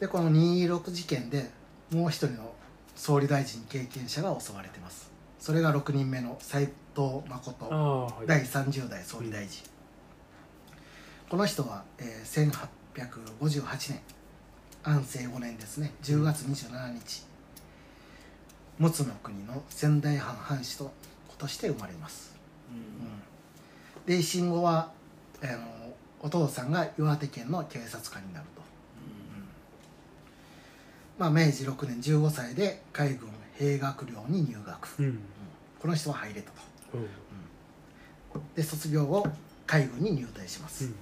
[0.00, 1.48] でこの226事件で
[1.90, 2.52] もう一人の
[2.96, 5.10] 総理大臣経験者が襲われてます。
[5.38, 7.66] それが6人目の斎藤誠。
[7.66, 8.26] はい。
[8.26, 9.62] 第30代総理大臣、
[11.30, 12.50] この人は、えー
[12.96, 14.00] 1858年
[14.82, 15.92] 安政5年ですね。
[16.02, 17.24] 10月27日
[18.78, 20.92] 陸奥の国の仙台藩藩主と
[21.38, 22.34] として生まれます、
[22.70, 24.90] うん、で維新後は、
[25.42, 28.62] あのお父さんが岩手県の警察官になると、
[31.18, 35.18] まあ、明治6年15歳で海軍兵学寮に入学、うん。
[35.80, 36.56] この人は入れたと。
[36.94, 38.42] うん。
[38.54, 39.26] で卒業後
[39.66, 40.94] 海軍に入隊します、うん。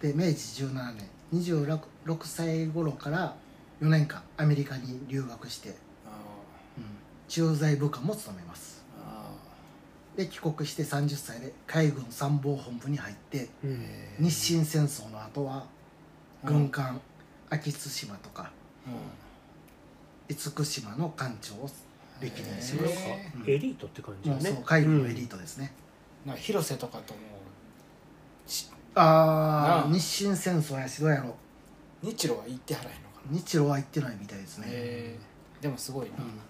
[0.00, 3.34] で明治17年26 6歳頃から
[3.82, 5.74] 4年間アメリカに留学して、
[7.30, 8.82] 駐在部下も務めます。
[9.00, 9.30] あ
[10.16, 13.86] で帰国して30歳で海軍参謀本部に入ってうん。
[14.18, 15.64] 日清戦争の後は
[16.44, 17.00] 軍艦
[17.48, 18.50] 秋津島とか
[20.28, 21.70] 厳島の艦長を
[22.20, 22.94] 歴任します。
[23.46, 25.72] エリートって感じもうよねそう海軍のエリートですね、
[26.26, 26.36] なん。
[26.36, 27.20] か広瀬とかとも
[28.96, 29.88] ああ。
[29.88, 31.36] 日清戦争やしどうやろ。
[32.02, 33.38] 日露は行ってはらへんのかな。
[33.38, 35.16] 日露は行ってないみたいですね、
[35.60, 36.40] でもすごいな、うん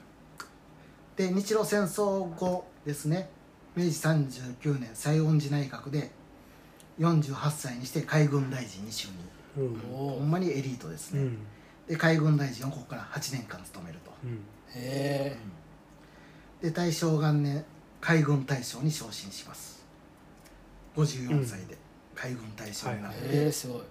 [1.17, 3.29] で日露戦争後ですね。
[3.77, 6.11] 明治39年西園寺内閣で
[6.99, 9.09] 48歳にして海軍大臣に就
[9.57, 9.65] 任。
[9.65, 9.79] うん。
[10.19, 11.39] ほんまにエリートですね、うん。
[11.89, 14.31] で海軍大臣をここから8年間務めると、うん。
[14.33, 15.37] へえ
[16.61, 17.65] で大正元年
[18.01, 19.85] 海軍大将に昇進します。
[20.97, 21.77] 54歳で
[22.15, 23.83] 海軍大将になって、へえすごい。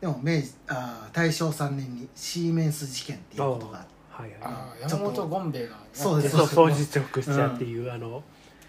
[0.00, 4.82] でも明治あー大正3年にシーメンス事件っていうことがあってはいはい。
[4.82, 8.22] 山本権兵衛がそうですそう掃除直したっていう、あの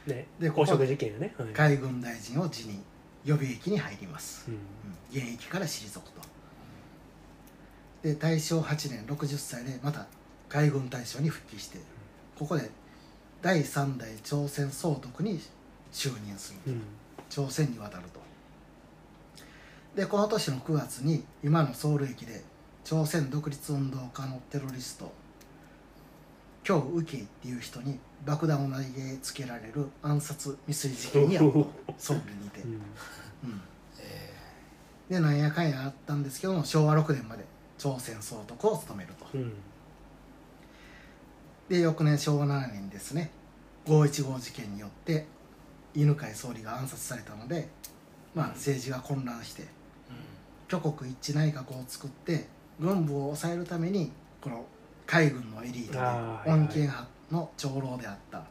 [0.08, 1.50] ねでここ汚職事件よね、はい。
[1.50, 2.82] 海軍大臣を辞任
[3.24, 4.54] 予備役に入ります、うん。
[4.56, 4.60] うん。
[5.12, 6.22] 現役から退くと。
[8.02, 10.08] で大正8年60歳でまた
[10.50, 11.80] 海軍大将に復帰して
[12.38, 12.70] ここで
[13.42, 15.40] 第3代朝鮮総督に
[15.92, 16.82] 就任するうん。
[17.30, 18.20] 朝鮮に渡ると。
[19.96, 22.44] でこの年の9月に今のソウル駅で
[22.84, 25.12] 朝鮮独立運動家のテロリスト
[26.66, 32.72] 京右慶っていう人に爆弾を投げつけられる暗殺未遂事件にあったとソウルにて、うん。
[32.72, 33.62] うん、
[35.08, 37.46] でなんやかんやあったんですけども昭和6年まで
[37.78, 39.28] 朝鮮総督を務めると。
[39.36, 39.54] うん。
[41.70, 43.30] で翌年昭和7年ですね
[43.86, 45.28] 515事件によって
[45.94, 47.70] 犬飼総理が暗殺されたので、
[48.34, 49.64] まあ、政治が混乱して
[50.68, 52.48] 挙国一致内閣を作って
[52.80, 54.66] 軍部を抑えるためにこの
[55.06, 56.60] 海軍のエリートであーはいはい。
[56.60, 58.44] 穏健派の長老であった、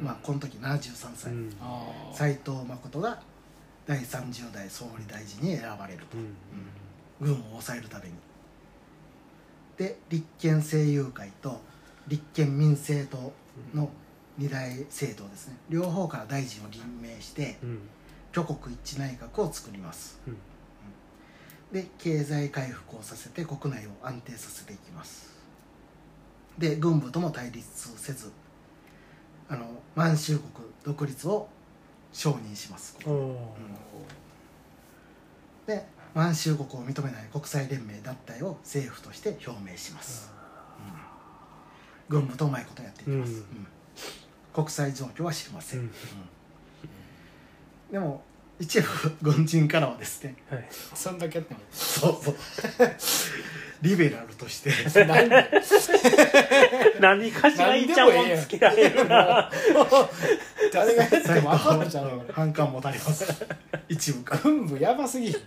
[0.00, 1.50] まあ、この時73歳、うん。
[2.44, 3.20] 藤誠が
[3.86, 6.16] 第30代総理大臣に選ばれると。
[6.16, 6.34] うん。
[7.20, 8.12] 軍を抑えるために。
[9.76, 11.60] で立憲政友会と
[12.08, 13.32] 立憲民政党
[13.74, 13.90] の
[14.38, 15.56] 二大政党ですね。
[15.68, 17.80] 両方から大臣を任命してうん。
[18.32, 20.20] 挙国一致内閣を作ります。
[20.26, 20.36] うん。
[21.72, 25.35] で経済回復をさせて国内を安定させていきます
[26.58, 28.30] で軍部とも対立せず
[29.48, 31.48] あの満州国独立を
[32.12, 32.96] 承認します。
[33.04, 33.36] あー。
[35.66, 40.32] で満州国を認めない国際連盟脱退を政府として表明します、
[42.08, 42.18] うん。
[42.20, 43.38] 軍部とうまいことやっていきます、うん。
[43.38, 43.44] うん。
[44.54, 45.90] 国際状況は知りません、うん。
[47.92, 48.22] でも
[48.58, 48.86] 一部
[49.20, 50.66] 軍人からはですねはい。
[50.70, 52.34] そんだけやってもそうそう
[53.82, 55.04] リベラルとして。
[55.04, 55.50] なんで
[57.00, 59.50] 何かしらいちゃもんつけられるな。
[60.72, 63.46] 誰がやって斎も分かるじゃん藤反感持たれます
[63.88, 64.34] 一部か。
[64.36, 65.40] ら、軍部やばすぎる。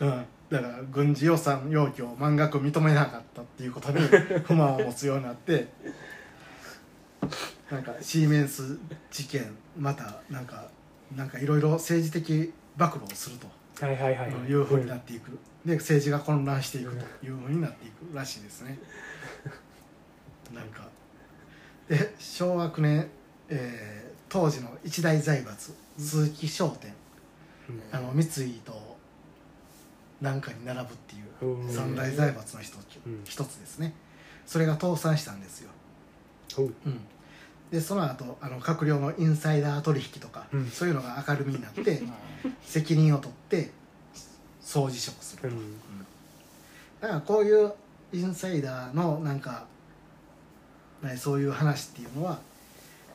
[0.00, 3.98] うん、だから軍事予算要求を満額認めなかったっていうことに
[4.44, 5.68] 不満を持つようになって
[7.70, 8.78] なんかシーメンス
[9.10, 10.68] 事件またなんか
[11.14, 13.46] なんかいろいろ政治的暴露をすると
[13.80, 14.30] はいはいはい。
[14.30, 18.78] いうふうになっていく、で政治が混乱していくというふうになっていくらしいですね、
[20.54, 20.88] なんか。
[21.88, 23.08] で昭和9年、
[23.48, 26.92] えー当時の一大財閥鈴木商店。
[27.70, 27.82] うん。
[27.90, 28.98] あの三井と
[30.20, 33.22] なんかに並ぶっていううん三大財閥の一つうん。
[33.24, 33.94] 一つですね。
[34.48, 35.70] それが倒産したんですよ、
[36.86, 37.00] うん、
[37.70, 40.66] でその後あの閣僚のインサイダー取引とか、うん。
[40.68, 42.02] そういうのが明るみになって
[42.62, 43.70] 責任を取って
[44.60, 45.78] 総辞職すると、うん。
[47.00, 47.72] だからこういう
[48.12, 49.66] インサイダーのなんか
[51.02, 52.38] ねそういう話っていうのは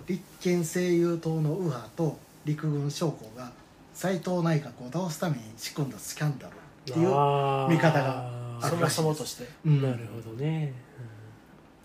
[0.07, 3.51] 立憲政友党の右派と陸軍将校が
[3.93, 7.07] 斎藤内閣を倒すために仕組んだスキャンダルっていう、
[7.69, 8.29] 見方が
[8.61, 9.47] あそもそもとして。
[9.65, 9.81] うん。
[9.81, 10.73] なるほどね。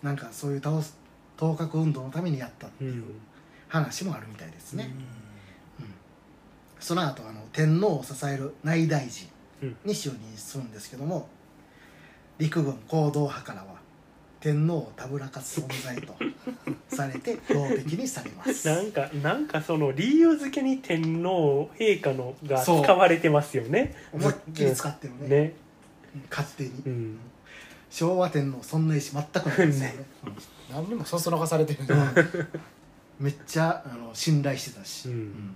[0.03, 0.97] なんかそういう倒す
[1.39, 3.05] 頭角運動のためにやったっていう
[3.69, 5.19] 話もあるみたいですね、うん
[6.79, 9.27] その後あの天皇を支える内大臣
[9.83, 11.27] に就任するんですけども
[12.37, 13.79] 陸軍行動派からは
[14.39, 16.15] 天皇をたぶらかす存在と
[16.87, 25.53] されて標的にされますなんかなんかその理由付けに天皇陛下のが使われてますよね思いっきり使ってるねね
[26.29, 27.19] 勝手に、うん
[27.89, 30.05] 昭和天皇そんな意思全くないですよね、
[30.71, 32.47] 何にもそそのかされてるうんうん。
[33.19, 35.55] めっちゃあの信頼してたし、うん。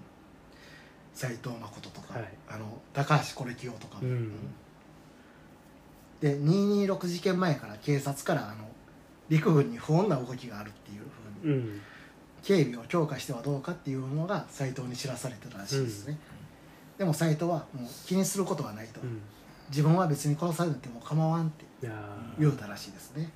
[1.13, 2.33] 斎藤誠とか、はい。
[2.49, 4.31] あの高橋是清とかも、うん。
[6.19, 8.67] で226事件前から警察からあの
[9.29, 11.01] 陸軍に不穏な動きがあるっていう
[11.43, 11.81] ふうにうん。
[12.43, 16.19] 警備を強化してはどうかっていうのが斎藤に知らされてたらしいですね、
[16.97, 19.21] でも斎藤はもう気にすることはないと、うん。
[19.69, 21.63] 自分は別に殺されても構わんって
[22.39, 23.29] 言うたらしいですね。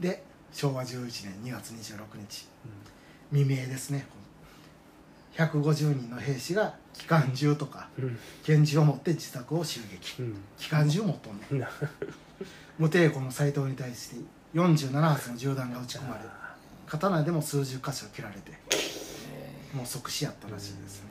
[0.00, 0.96] で昭和11
[1.42, 2.46] 年2月26日。
[3.32, 4.06] 未明ですね。
[5.36, 8.18] 150人の兵士が機関銃とかうん。
[8.44, 10.22] 拳銃を持って自宅を襲撃。
[10.22, 10.36] うん。
[10.58, 11.58] 機関銃持っとんねん。
[11.58, 11.68] な
[12.78, 14.16] 無抵抗の斎藤に対して
[14.54, 16.20] 47発の銃弾が撃ち込まれ
[16.86, 18.52] 刀でも数十箇所切られて
[19.74, 21.10] もう即死やったらしいですね。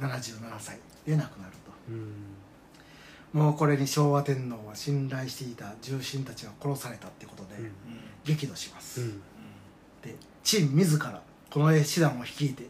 [0.00, 0.10] 77
[0.58, 1.52] 歳で亡くなる
[1.88, 1.94] うん。
[1.94, 2.33] と
[3.34, 7.72] もうこれに昭和天皇は信頼していた重臣たちが殺されたってことでうん。
[8.24, 9.20] 激怒します、うん。
[10.02, 11.20] で陳自ら
[11.50, 12.68] この師団を率いて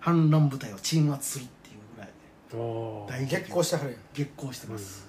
[0.00, 5.08] 反乱部隊を鎮圧するっていうぐらい大激高してはる激高してます、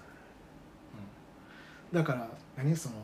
[1.91, 1.97] うん。
[1.97, 2.75] だから何？
[2.77, 2.95] その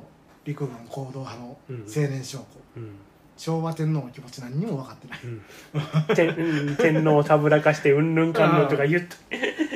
[0.45, 1.81] 陸軍行動派のうん。
[1.81, 2.45] 青年将校、
[2.77, 2.91] うん。
[3.35, 6.15] 昭和天皇の気持ち何にも分かってない、うん。
[6.15, 9.15] 天うん天皇をたぶらかしてうんぬんかんぬんとか言っと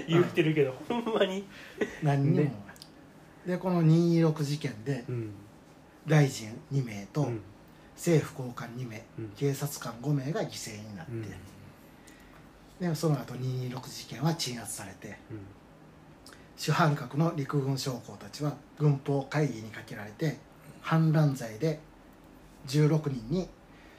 [0.07, 1.45] 言ってるけどほんまに。
[2.01, 2.53] 何にも、ね
[3.45, 5.31] でこの226事件でうん。
[6.07, 7.41] 大臣2名とうん。
[7.95, 9.29] 政府高官2名、うん。
[9.35, 11.15] 警察官5名が犠牲になって、う
[12.85, 12.89] ん。
[12.89, 15.39] でその後226事件は鎮圧されてうん。
[16.55, 20.37] 主犯格の陸軍将校たちは軍法会議にかけられて
[20.81, 21.79] 反乱罪で
[22.67, 23.49] 16人に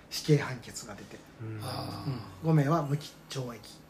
[0.09, 1.61] 死刑判決が出て、うん。
[1.62, 2.05] あ
[2.45, 3.79] 5名は無期懲役。
[3.79, 3.84] うん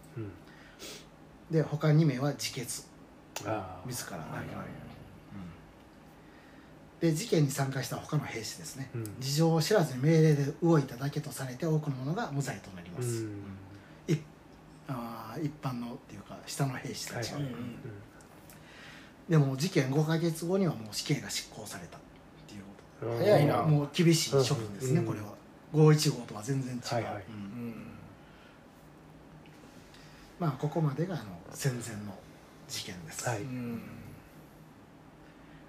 [1.54, 2.82] で他2名は自決。
[3.36, 4.46] 自ら亡くなる、
[7.00, 9.04] で事件に参加した他の兵士ですね、うん。
[9.20, 13.24] 事情を知らずに命令で動いただけとされて多くの者が無罪となります、
[14.08, 14.14] うん。
[14.14, 14.18] い
[14.88, 17.34] あー一般のっていうか下の兵士たち。
[17.34, 17.40] は、
[19.28, 21.98] でも事件5か月後にはもう死刑が執行された。
[21.98, 22.00] っ
[22.48, 22.62] ていう
[23.00, 23.58] こうん早いな。
[23.58, 25.06] ともう厳しい処分ですね、うん。
[25.06, 25.34] これは。
[25.72, 27.12] 515とは全然違う、はいはい。
[27.12, 27.53] うんうん
[30.38, 32.14] まあここまでがあの戦前の
[32.68, 33.42] 事件です、はい。
[33.42, 33.82] うん。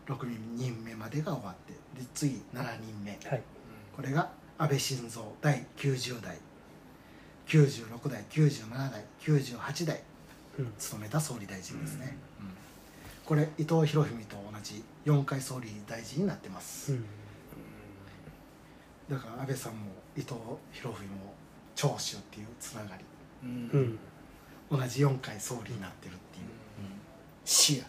[0.07, 3.11] 6人目までが終わってで次7人目。
[3.29, 3.41] はい。
[3.95, 6.37] これが安倍晋三第90代
[7.47, 10.01] 96代97代98代
[10.57, 10.73] うん。
[10.77, 12.47] 務めた総理大臣ですね、うん。
[13.25, 17.05] これ伊藤博文と同じ4回総理大臣になってます、うん。
[19.09, 20.35] だから安倍さんも伊藤
[20.71, 21.33] 博文も
[21.75, 23.03] 長州っていうつながり。
[23.43, 23.69] うん。
[23.71, 23.99] うん
[24.71, 26.45] 同じ4回総理になってるっていう、
[27.45, 27.85] 死や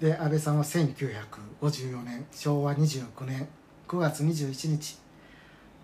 [0.00, 3.48] で安倍さんは1954年昭和29年
[3.86, 4.98] 9月21日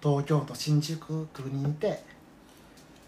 [0.03, 2.03] 東京都新宿区にいて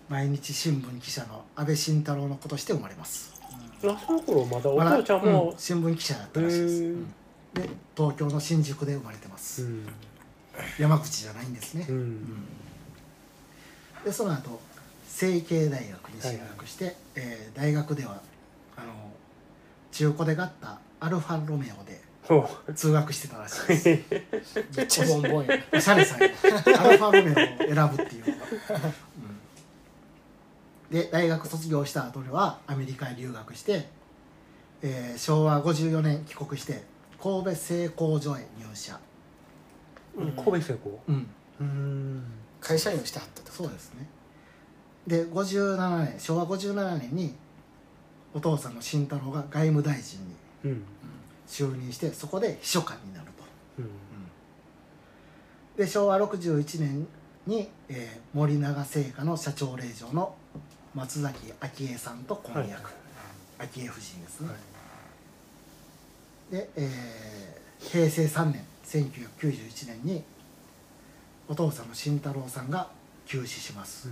[0.08, 3.32] 毎日新聞記者の安倍晋太郎の子として生まれます。
[3.84, 7.06] あその頃まだお父ちゃんうも新聞記者だったらしいです、うん。
[7.54, 9.86] で東京の新宿で生まれてます、うん。
[10.78, 12.44] 山口じゃないんですね、うん。
[14.04, 14.60] でその後
[15.08, 18.20] 成蹊大学に進学して、えー大学では
[18.76, 18.86] あの
[19.90, 23.74] 中古で買ったアルファロメオでほ通学してたらしいで
[24.44, 24.58] す。
[24.76, 25.56] めっちゃボンボンや。
[25.72, 26.28] おしゃれさんよ
[26.78, 28.46] アルファロメオを選ぶっていうのが、
[30.90, 30.96] うん。
[30.96, 33.88] で大学卒業した後にはアメリカへ留学して、
[34.82, 36.84] えー昭和54年帰国して
[37.20, 39.00] 神戸製工所へ入社、
[40.16, 41.00] ううん神戸製鋼？
[41.08, 41.26] うん、
[41.60, 42.24] うん。
[42.60, 43.62] 会社員をしてはったってこと？
[43.64, 44.06] そうですね
[45.08, 47.34] で57年昭和57年に
[48.34, 50.34] お父さんの慎太郎が外務大臣に
[50.64, 50.84] うん。
[51.48, 53.44] 就任してそこで秘書官になると。
[53.78, 53.88] うん。
[55.76, 57.06] で昭和61年
[57.46, 60.36] に、えー森永製菓の社長令嬢の
[60.94, 62.92] 松崎昭恵さんと婚約、
[63.58, 64.48] 昭恵夫人ですね、
[66.50, 70.24] で、えー平成3年1991年に
[71.48, 72.90] お父さんの慎太郎さんが
[73.24, 74.08] 急死します、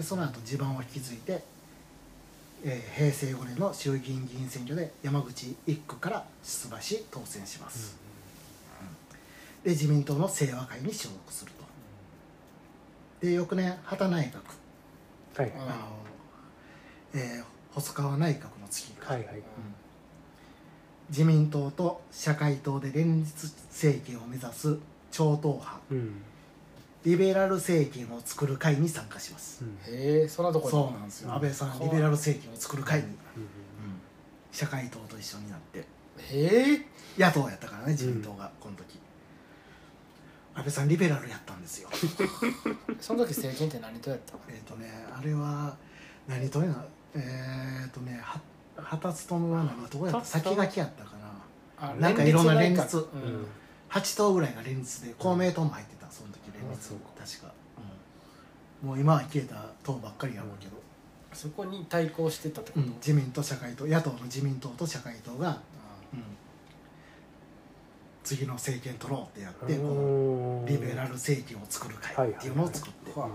[0.00, 1.44] でその後地盤を引き継いで、
[2.64, 7.98] えー平成5年の衆議院議員選挙で山口1区から出馬し当選します、
[9.62, 11.52] で自民党の清和会に所属する
[13.20, 13.26] と。
[13.26, 14.32] で翌年畑内
[15.36, 15.42] 閣。
[15.42, 15.50] はい。
[15.50, 15.72] うんあの、
[17.12, 17.44] えー
[17.74, 19.42] 細川内閣の次か、はいはい。
[21.10, 24.78] 自民党と社会党で連立政権を目指す
[25.10, 25.78] 超党派。
[25.90, 26.22] うん
[27.04, 30.70] リベラル政権を作る会に参加します、へえそんなとこに？
[30.72, 33.14] そうなんですよ、うん安倍さんリベラル政権を作る会に、うん
[34.52, 35.78] 社会党と一緒になって。
[35.78, 35.84] へ
[36.74, 36.86] え。
[37.16, 38.98] 野党やったからね自民党が、この時。
[40.56, 41.88] 安倍さんリベラルやったんですよ。
[43.00, 44.32] その時政権って何とやった？
[44.34, 45.76] のえっとねあれは
[46.26, 46.84] 何党やな？
[47.14, 48.40] えっ、とねは
[48.76, 50.24] 旗勤は何党やった？
[50.24, 51.12] 先書きやったか
[51.78, 51.90] な。
[51.90, 52.96] あなんかいろんな連立。
[52.98, 53.42] ううん。
[53.42, 53.46] ん
[53.88, 55.99] 8党ぐらいが連立で公明党も入ってた
[56.60, 56.98] その時連立あそう
[57.40, 57.54] 確か、
[58.82, 58.88] うん。
[58.88, 60.72] もう今は消えた党ばっかりやろうけど、
[61.32, 62.86] そこに対抗してたってこと？
[62.86, 62.94] うん。
[62.96, 65.60] 自民と社会党野党の自民党と社会党が、
[66.12, 66.22] うん。
[68.22, 73.28] 次の政権取ろうってやって、このリベラル政権を作る会っていうのを作って、は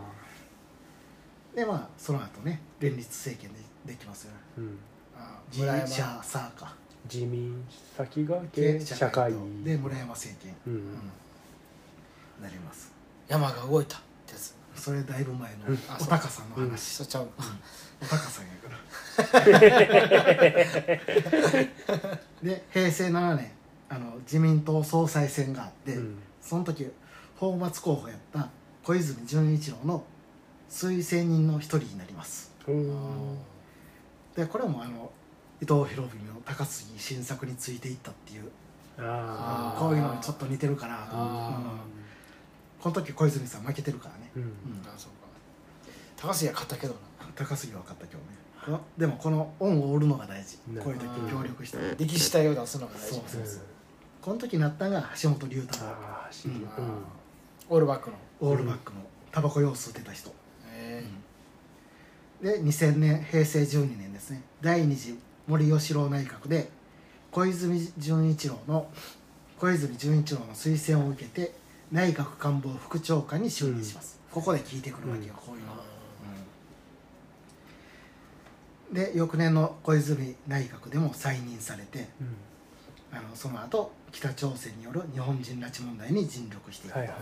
[1.56, 3.60] でまあその後ね連立政権で
[3.94, 4.38] できますよね。
[4.58, 4.78] うん。
[5.18, 6.74] あ自村山社サーカ
[7.12, 7.64] 自民
[7.96, 11.12] 先駆でけ社会で村山政権、ううんん。
[12.42, 12.92] なります
[13.28, 14.56] 山が動いたってやつ。
[14.76, 15.80] それだいぶ前のうん。
[16.00, 17.30] おたかさんの話、そっちゃう。
[18.02, 18.76] おたかさんやから。
[22.44, 23.52] で平成7年
[23.90, 26.18] あの自民党総裁選があって、うん。
[26.42, 26.92] その時
[27.40, 28.50] 泡沫候補やった
[28.84, 30.04] 小泉純一郎の
[30.70, 32.52] 推薦人の一人になります。
[32.68, 33.38] うん
[34.36, 35.12] でこれもあの
[35.62, 38.52] 伊藤博文の高杉晋作についていったっていう
[38.98, 41.22] あこういうのにちょっと似てるかなと、うん。
[41.22, 41.60] あ
[42.86, 44.42] この時小泉さん負けてるからね、うん。
[44.44, 44.50] うん。
[44.86, 45.26] あそうか
[46.18, 47.00] 高杉は勝ったけどな。
[47.36, 48.26] 高杉は分かったけどね。
[48.64, 50.60] このでもこの恩を売るのが大事。
[50.72, 53.16] なこういう時協力したり歴史体を出すのが大事。
[53.16, 53.62] そうそうそう
[54.22, 55.90] この時になったのが橋本龍太郎。
[55.90, 56.66] ああうん。
[57.70, 58.18] オールバックの。
[58.42, 59.00] オールバックの
[59.32, 60.32] タバコ用吸ってた人。
[60.72, 61.04] へ
[62.44, 64.44] で2000年平成12年ですね。
[64.62, 65.18] 第二次
[65.48, 66.70] 森喜朗内閣で
[67.32, 68.88] 小泉純一郎の
[69.58, 75.78] 小泉純一郎の推薦を受けて内閣官房副長官に就任します、ここで聞いてくるわけよ、こういうのは、
[78.90, 78.96] うん。
[78.96, 83.18] で翌年の小泉内閣でも再任されてうん。
[83.18, 87.14] あのその後北朝鮮による日本人拉致問題に尽力していくと、はいは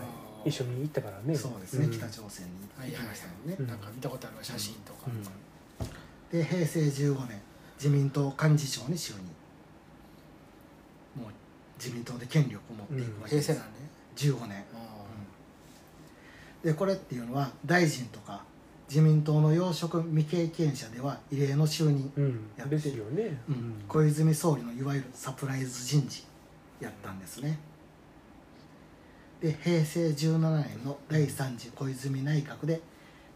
[0.44, 0.48] い。
[0.48, 1.36] 一緒に行ったからね。
[1.36, 1.90] そうですね、ん。
[1.90, 3.66] 北朝鮮に行きましたもんね、うん。
[3.66, 5.08] なんか見たことあるわ写真とか。
[5.08, 6.38] うん。
[6.38, 7.40] で平成15年
[7.76, 9.22] 自民党幹事長に就任。
[11.22, 11.32] もう
[11.78, 14.64] 自民党で権力を持っていくわけです、平成なんね15年。
[14.74, 14.84] あ
[16.64, 18.42] でこれっていうのは大臣とか
[18.88, 22.50] 自民党の要職未経験者では異例の就任、うん。
[22.56, 23.38] やってですよね。
[23.48, 23.74] うん。
[23.88, 26.24] 小泉総理のいわゆるサプライズ人事
[26.80, 27.58] やったんですね。
[29.40, 32.80] で平成17年の第3次小泉内閣で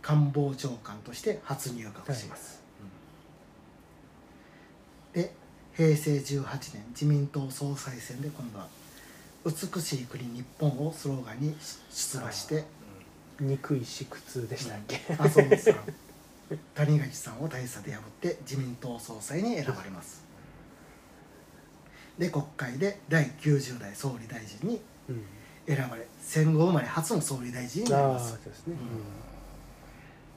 [0.00, 2.62] 官房長官として初入閣します、
[5.14, 5.22] うん。
[5.22, 5.34] で
[5.74, 6.42] 平成18
[6.74, 8.68] 年自民党総裁選で今度は
[9.44, 11.56] 「美しい国日本」をスローガンに
[11.90, 12.64] 出馬して。
[13.40, 15.00] 憎い縮痛でしたっけ？
[15.14, 15.76] 麻生さん
[16.74, 20.24] 谷垣さんを大差で破って自民党総裁に選ばれます。
[22.18, 25.24] で国会で第90代総理大臣にうん。
[25.68, 28.76] 選ばれ戦後生まれ初の総理大臣になりああますそうですね。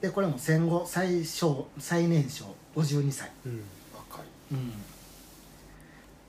[0.00, 3.64] でこれも戦後最小最年少52歳、うん。
[3.92, 4.26] 若い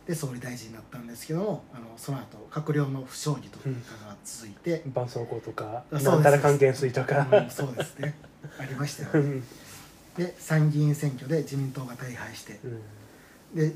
[0.07, 3.69] で総理大臣になったんですけどもあのその後閣僚の不祥事とか
[4.05, 7.27] が続いて、絆創膏とかあなんたら還元水とか。
[7.31, 8.13] うんそうですね。
[8.59, 9.29] ありましたよね。
[9.31, 9.43] うん。
[10.17, 13.55] で参議院選挙で自民党が大敗してうん。
[13.55, 13.73] で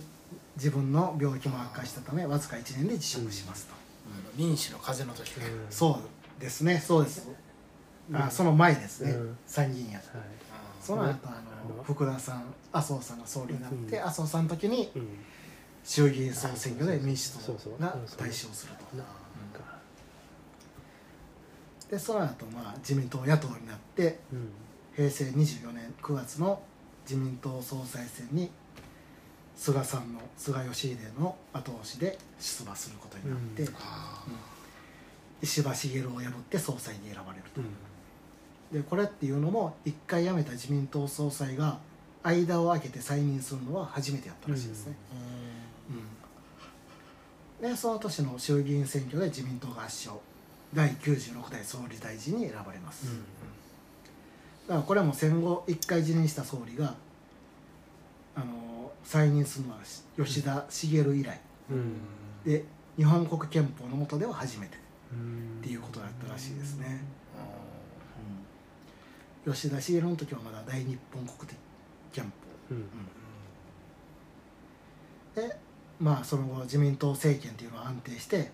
[0.57, 3.73] 自分の病気も悪化したためわずか1年で辞職しますと、
[4.35, 6.01] 臨死の風の時ねそ
[6.39, 6.83] うですね。
[6.85, 7.29] そうです。
[8.11, 9.37] あその前ですね、うん。
[9.45, 9.99] 参議院や。
[9.99, 10.05] はい。
[10.81, 11.83] その後ああのの。
[11.83, 14.03] 福田さん麻生さんが総理になって、うん。
[14.03, 15.07] 麻生さんの時にうん
[15.87, 18.85] 衆議院総選挙で民主党が大勝すると。
[21.89, 24.49] でその後まあ自民党野党になってうん
[24.93, 26.61] 平成24年9月の
[27.05, 28.49] 自民党総裁選に
[29.55, 33.73] 菅さんの菅義偉の後押しで出馬することになって、うん。
[33.79, 34.25] あ
[35.41, 38.83] 石破茂を破って総裁に選ばれると、うん。
[38.83, 41.77] でこれっていうのも一回辞めた自民党総裁が
[42.23, 45.56] 間を空けて再任するのは初めてやったらしいですね、うん
[47.61, 50.21] でその年の衆議院選挙で自民党が圧勝。
[50.73, 53.07] 第96代総理大臣に選ばれます、
[54.67, 56.93] だからこれも戦後一回辞任した総理が
[58.35, 59.79] あの再任するのは
[60.17, 61.39] 吉田茂以来。
[61.71, 61.93] うん。
[62.45, 62.65] で
[62.97, 64.77] 日本国憲法の下では初めて。
[65.13, 65.59] うん。
[65.61, 67.01] っていうことだったらしいですね、
[69.45, 69.53] うん。
[69.53, 71.57] 吉田茂の時はまだ大日本国的
[72.11, 72.31] 憲法。
[72.71, 72.89] うん。
[75.33, 75.57] で
[75.99, 78.51] まあその後自民党政権っていうのは安定して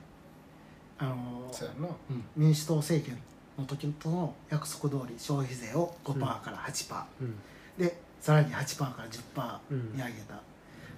[0.98, 2.24] あのそうん。
[2.36, 3.20] 民主党政権
[3.58, 7.36] の時との約束通り消費税を5%から8%、うん。
[7.78, 9.08] でさらに8%から
[9.70, 10.40] 10%に上げた、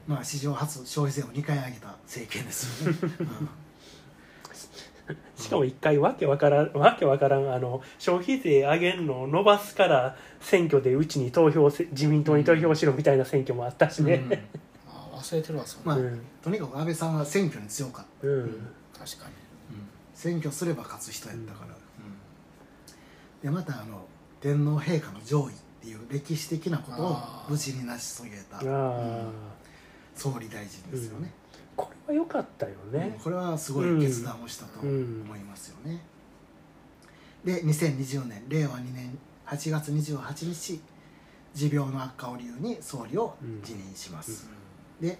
[0.07, 3.49] まあ史上初消費税を2回上げた政権ですよね、 うん。
[5.37, 14.47] しかも一回わけわからんわけわからんあの消費税上げんのを伸ばすから選挙でうちに投票せ自民党に投票しろみたいな選挙もあったしね
[15.16, 16.22] 忘れてるわそんなまあうん。
[16.41, 18.68] とにかく安倍さんは選挙に強かった、うん。
[18.97, 19.34] 確かに。
[20.13, 21.76] 選挙すれば勝つ人やったから、
[23.43, 24.05] でまたあの
[24.39, 27.18] 天皇陛下の上位っていう歴史的なことを
[27.49, 28.61] 無事に成し遂げた。
[30.16, 31.34] 総理大臣ですよね、
[31.76, 32.97] これは良かったようん。
[32.97, 36.01] ねこれはすごい決断をしたと思いますよね、
[37.43, 40.80] で2020年令和2年8月28日
[41.53, 44.47] 持病の悪化を理由に総理を辞任します、
[45.01, 45.17] で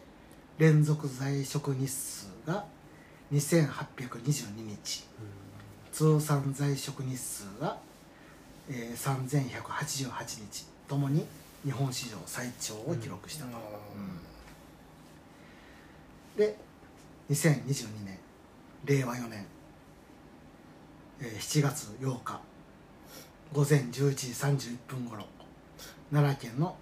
[0.58, 2.66] 連続在職日数が
[3.34, 5.06] 2822日。
[5.92, 7.78] 通算在職日数が、
[8.70, 10.66] えー、3188日。
[10.88, 11.26] ともに
[11.64, 13.52] 日本史上最長を記録したと、
[16.38, 16.56] で
[17.30, 18.20] 2022年。
[18.86, 19.46] 令和4年、
[21.20, 22.40] えー7月8日。
[23.52, 25.26] 午前11時31分頃。
[26.12, 26.76] 奈良県の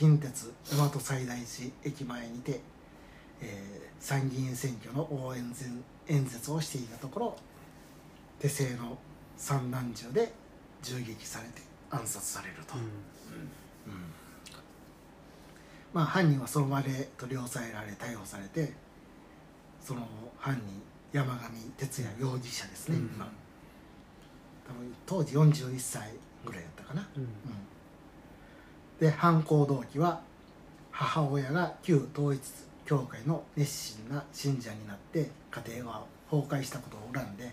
[0.00, 2.60] 近鉄大和西大寺駅前にて、
[3.42, 5.44] えー参議院選挙の応援
[6.08, 7.36] 演説をしていたところ
[8.38, 8.96] 手製の
[9.36, 10.32] 散弾銃で
[10.80, 12.82] 銃撃されて暗殺されると、うん。
[15.92, 18.72] まあ犯人はその場で取り押さえられ逮捕されて
[19.84, 20.62] その犯人
[21.12, 21.40] 山上
[21.76, 23.02] 徹也容疑者ですね、うん。
[23.14, 23.26] 今。
[24.66, 26.14] 多分当時41歳
[26.46, 27.22] ぐらいだったかな、うん。
[27.22, 27.28] うん
[29.00, 30.20] で犯行動機は
[30.90, 32.40] 母親が旧統一
[32.84, 37.50] 教会の熱心な信者になって家庭が崩壊したことを恨んで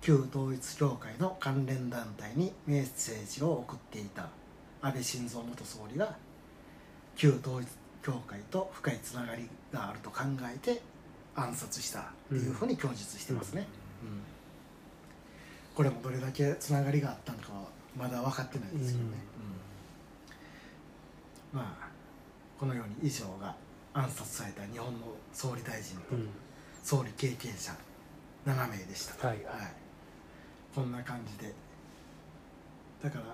[0.00, 4.28] 旧統一教会の関連団体にメッセージを送っていた
[4.80, 6.14] 安倍晋三元総理が
[7.16, 7.68] 旧統一
[8.02, 10.82] 教会と深いつながりがあると考えて
[11.34, 13.66] 暗殺したっていうふうに供述してますね、
[14.02, 14.20] うん。
[15.74, 17.60] これもどれだけつながりがあったのかは
[17.96, 19.33] まだ分かってないですけどね、うん
[21.54, 21.88] まあ
[22.58, 23.54] このように以上が
[23.92, 26.28] 暗殺された日本の総理大臣とうん。
[26.82, 27.72] 総理経験者
[28.44, 29.72] 7名でした、はいはい。
[30.74, 31.54] こんな感じで。
[33.02, 33.24] だから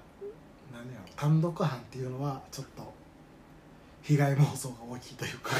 [0.72, 2.92] 何やろ単独犯っていうのはちょっと
[4.02, 5.50] 被害妄想が大きいというか、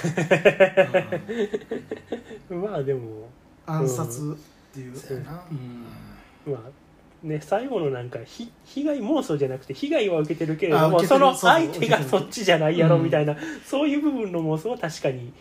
[2.51, 3.29] う んまあでも。
[3.67, 4.37] 暗殺
[4.71, 5.87] っていう、うん。
[6.53, 6.61] まあ
[7.23, 13.05] ね最後のなんかひ被害妄想じゃなくて被害は受けてるけれどもその相手がそっちじゃないやろうん。
[13.05, 15.33] みたいな、そういう部分の妄想は確かに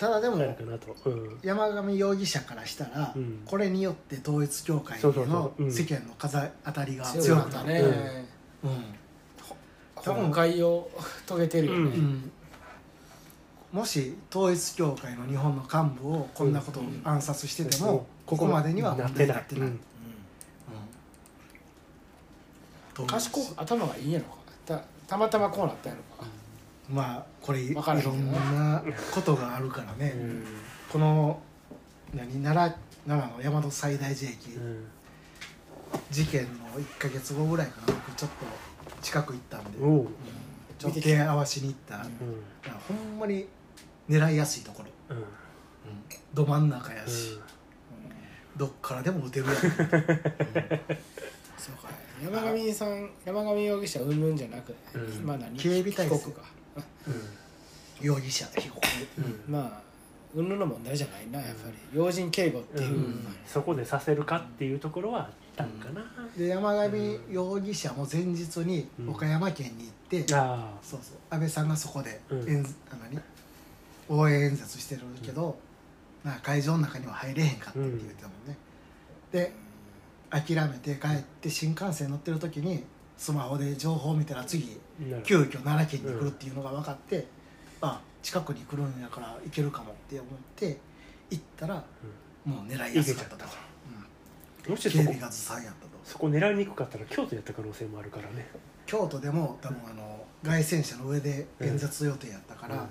[0.00, 3.42] ただでもあるかなと、うん、山上容疑者からしたら、うん。
[3.44, 5.72] これによって統一教会のううん。
[5.72, 7.80] 世間の風当たりが強かったね。
[8.64, 8.84] うん。
[9.96, 10.90] 今回を
[11.26, 11.78] 遂げてるよね。
[11.78, 12.32] うん。
[13.72, 19.80] もし統一教会の日本の幹部をこんなことを暗殺してても、ここまでには問題になってない、うん
[22.94, 23.30] と思います。
[23.30, 24.26] 賢く頭がいいんやろ
[24.66, 26.30] たたまたまこうなったんやろか。
[26.88, 28.82] まあこれいわからへんけどろんな
[29.12, 30.44] ことがあるからね、うん。
[30.90, 31.40] この
[32.14, 32.76] 何奈良
[33.06, 34.86] 奈良の大和西大寺駅、うん。
[36.10, 36.48] 事件の
[36.80, 37.86] 1か月後ぐらいかな。
[37.86, 38.36] 僕ちょっと
[39.02, 39.78] 近く行ったんで。
[39.80, 40.08] おう。
[40.78, 42.04] ちょっと手合わしに行った、うん。
[42.88, 43.46] ほんまに
[44.08, 45.24] 狙いやすいところ、うん。
[46.32, 47.38] ど真ん中やし、
[48.56, 49.68] どっからでも撃てるや ん、そう
[51.76, 51.88] か
[52.22, 55.26] 山上さん山上容疑者うんぬんじゃなく、うん。
[55.26, 56.16] まあ何警備体制。
[56.16, 56.42] 被告か、
[58.00, 58.80] 容疑者被告
[59.18, 59.52] うん。
[59.52, 59.82] まあ
[60.34, 61.74] うんぬんの問題じゃないなやっぱり。
[61.92, 63.26] 要人警護っていう、うん。
[63.46, 66.04] そこでさせるかっていうところはあったんかな、
[66.36, 72.48] で山上容疑者も前日に岡山県に行って、あそうそう安倍さんがそこでうん。
[72.48, 73.20] 演、あ何
[74.08, 75.58] 応援演説してるけど、
[76.24, 78.56] まあ、会場の中には入れへんかったって言ってたもんね、
[79.32, 79.52] で
[80.30, 82.84] 諦めて帰って新幹線乗ってる時に
[83.16, 84.80] スマホで情報を見たら次
[85.24, 87.26] 急遽奈良県に来るっていうのが分かって、
[87.80, 90.24] あ近くに来るんやから行けるかもって思っ
[90.56, 90.78] て
[91.30, 91.82] 行ったら、
[92.44, 93.44] もう狙いやすかったと。
[93.44, 93.58] 行けちゃっ
[94.66, 94.72] うん。
[94.72, 95.90] もし警備がずさんやったと。
[96.04, 98.48] そこ狙いにくかったら京都やった可能性もあるからね。
[98.86, 102.88] 京都でも多分あの外戦車の上で演説予定やったから、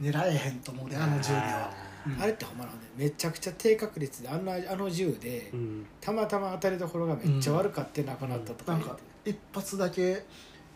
[0.00, 1.72] 狙えへんと思うであの銃では、
[2.06, 2.22] うん。
[2.22, 2.80] あれってほんまなん。
[2.80, 5.86] でめちゃくちゃ低確率であんなあの銃で、うん。
[6.00, 10.24] たまたま当たりどころがめっちゃ悪かって亡くなったとかなんか一発だけ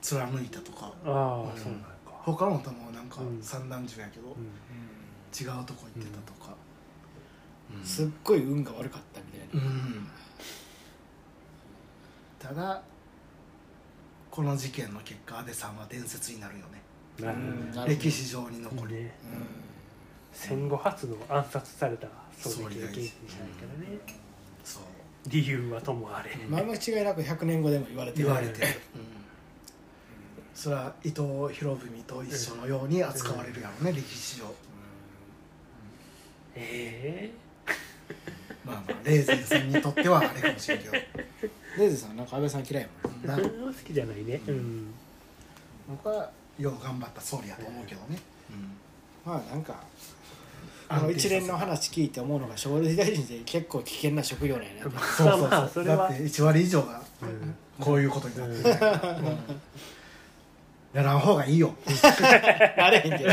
[0.00, 0.92] 貫いたとか。
[1.04, 1.60] ああ、うん。
[1.60, 1.90] そうなんか。
[2.22, 3.42] 他の球はなんかうん。
[3.42, 4.34] 散弾銃やけど、うん。
[4.36, 6.54] 違うとこ行ってたとか、
[7.76, 7.84] うん。
[7.84, 10.06] すっごい運が悪かったみたいな、うん。
[12.38, 12.82] ただ
[14.30, 16.82] この事件の結果安倍さんは伝説になるよね。
[17.86, 19.14] 歴史上に残る、ね。
[19.22, 19.63] う
[20.35, 22.09] 戦後初の暗殺された
[22.39, 23.99] 総総理大臣じゃないからね。
[24.64, 24.82] そう。
[25.28, 28.26] 理由はともあれ、んまあ間違いなく100年後でも言われてる。
[28.26, 29.01] 言われてる、うん。
[30.55, 34.45] それは伊藤博文と一緒のように扱われるやろうね、歴史上。
[36.57, 37.32] え
[38.64, 40.93] まあまあレーゼンさんにとってはあれかもしれんけど。
[41.78, 43.39] レイズさんなんか安倍さん嫌いやもんな。
[43.39, 44.41] え好きじゃないね。
[44.47, 44.95] うん。
[45.89, 48.18] 僕はよう頑張った総理やと思うけどね、
[49.24, 49.78] まあなんかうん
[50.96, 55.96] あの一連の話聞いて思うのが総理大臣って結構危険な職業なんやなってそうそうそう、 まあそれは。
[55.96, 57.56] だって1割以上がうん。
[57.80, 58.62] こういうことになって。
[58.62, 58.70] る
[60.92, 61.74] やらん方がいいよ。
[62.76, 63.30] なれへんけど。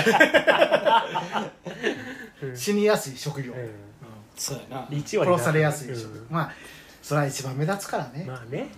[2.41, 2.57] うん。
[2.57, 3.69] 死にやすい職業、うん。
[4.35, 4.85] そうやな。
[4.85, 6.27] 1割殺されやすい職業、うん。
[6.29, 6.51] まあ
[7.01, 8.69] それは一番目立つからね、まあね、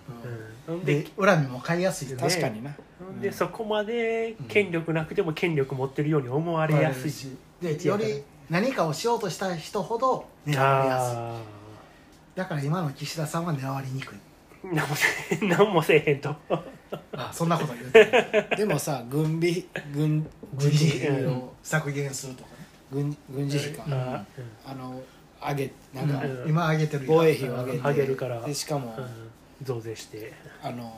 [0.67, 2.07] ううん、でで恨みも買いやすい。
[2.07, 2.15] ね。
[2.15, 2.73] 確かにな。
[3.21, 11.17] でそこまで権力なくても権力持ってるように思われやすいし、でより何かをしようとした人ほど狙われやすい。
[11.17, 11.41] あ
[12.35, 14.17] だから今の岸田さんは狙われにくい。
[14.17, 16.35] あ何もせえへん 何もせえへんと。
[17.11, 19.63] あそんなこと言うてでもさ軍備
[19.93, 22.55] 軍軍事費うんを削減するとかね、
[22.91, 23.93] 軍軍事費か、うん。
[23.93, 24.25] あ
[24.65, 25.01] あの
[25.49, 26.49] 上げなんか、うん。
[26.49, 28.41] 今上げてる防衛費を上げて上げるから。
[28.41, 29.65] でしかも、うん。
[29.65, 30.33] 増税して。
[30.61, 30.91] あの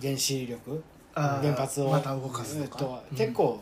[0.00, 0.82] 原子力
[1.14, 3.60] あー原発をまた動かすえっとか、うん結構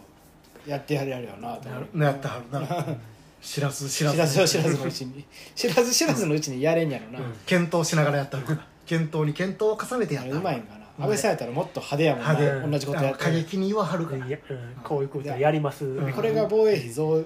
[0.66, 1.98] やってやるやるよなとや思う。
[1.98, 2.96] るやったはるな。
[3.42, 5.24] 知らず知ら知ずらず知らずのうちに。
[5.54, 8.66] 知らず知らずのうちにやれんやろな、うん検討しながらやったるから。
[8.86, 11.04] 検討に検討を重ねてやるうまいんかな。
[11.04, 12.32] 安倍さんやったらもっと派手やもんな。
[12.34, 12.70] 派手。
[12.70, 13.24] 同じことやって。
[13.24, 14.26] 過激に言わはるから。
[14.26, 17.24] いや、うん、こういうことやります、うんこれが防衛費増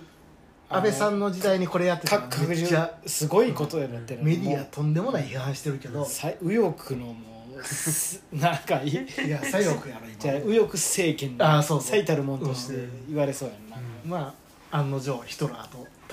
[0.69, 2.17] 安倍さんのの時代にこれやってた。
[2.17, 4.23] ら各めっちゃすごいことやってる。
[4.23, 6.05] メディアとんでもない批判してるけど。
[6.05, 7.15] さ右翼のも
[7.59, 8.91] うすなんかいい？
[8.91, 8.97] い
[9.31, 11.91] や左翼やろじゃ右翼政権のあーそうそう。
[11.91, 14.35] 最たるもんとして言われそうやんな、ま
[14.71, 15.69] あ案の定ヒトラー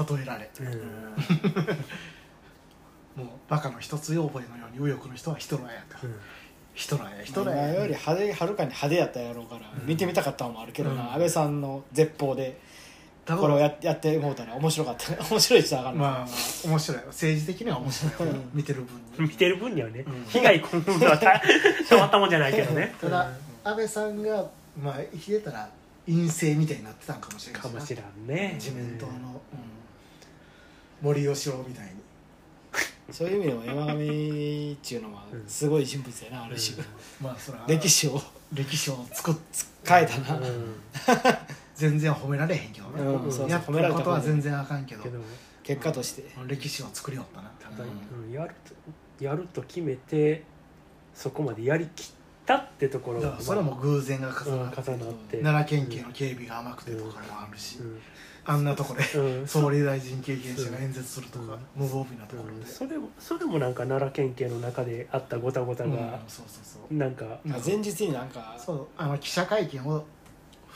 [0.06, 0.49] と例えられ。
[0.60, 0.68] うん。
[3.24, 6.16] もうバカの一つ覚えのように右翼の人はヒトラーやったうん。
[6.76, 7.74] ヒトラーやヒト今ラーや。
[7.82, 11.14] より派手はるかに派手やったやろうから、うん見てみたかったのもあるけどな、うん。
[11.14, 12.56] 安倍さんの絶望で。
[12.56, 12.72] 多
[13.26, 15.13] これを分ややってもうたら面白かった。
[15.32, 17.01] 面白い人はあかんない、まあまあ面白い。
[17.07, 18.13] 政治的には面白い
[18.53, 20.26] 見てる分に見てる分にはね、うん。
[20.28, 21.41] 被害被るのはた
[21.89, 22.93] たまったもんじゃないけどね。
[22.99, 23.32] ただ
[23.63, 24.49] 安倍さんが
[24.82, 25.69] まあ生きてたら
[26.05, 28.53] 陰性みたいになってたんかもしれないかもしれらんね。
[28.55, 29.19] 自民党の、うん。
[31.01, 31.91] 森喜朗みたいに。
[33.11, 36.84] そういう意味でも山上っちゅうのはうんすごい人物やなある種、
[37.21, 38.21] まあそら歴史を。
[38.53, 39.36] 歴史を作っ
[39.86, 40.76] 変えたな、うん
[41.76, 45.03] 全然褒められへんけどね、うんそうそうやった褒められたことは全然あかんけど。
[45.03, 45.19] けど
[45.63, 46.24] 結果として。
[46.47, 48.32] 歴史を作りよったなただ、うん。
[48.32, 48.53] やる
[49.19, 50.43] とやると決めて
[51.13, 52.11] そこまでやりきっ
[52.45, 55.38] たってところだからそれも偶然が重なって,、なって。
[55.41, 57.99] 奈良県警の警備が甘くてとかもあるし、うん。
[58.45, 59.47] あんなとこでうん。
[59.47, 62.65] 総理大臣経験者が演説するとか、無防備なところで、うん。
[62.65, 66.93] それもそれもなんか奈良県警の中であったごたごたうんが、そうそうそう。
[66.93, 68.88] なんかまあ前日になんかそう。
[68.97, 70.03] あの記者会見を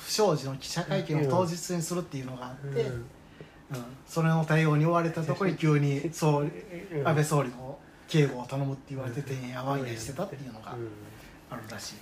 [0.08, 2.94] 不祥事の記者会見を当日にするっていうのがあって、うん。
[2.94, 3.06] うん。
[4.08, 7.06] それの対応に追われたところに急にそううん。
[7.06, 7.78] 安倍総理の
[8.08, 9.50] 警護を頼むって言われててん。
[9.50, 10.88] やわんやしてたっていうのがうん。
[11.52, 11.96] あるらし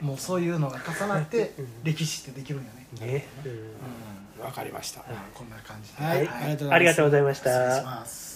[0.00, 0.04] い。
[0.04, 1.68] もうそういうのが重なってうん。
[1.82, 3.50] 歴史ってできるんよね、ね、うん。
[3.50, 4.44] うん。
[4.44, 5.00] わかりました。
[5.34, 6.26] こんな感じで、はい。
[6.26, 6.52] はい。
[6.70, 8.27] ありがとうございまし失礼たします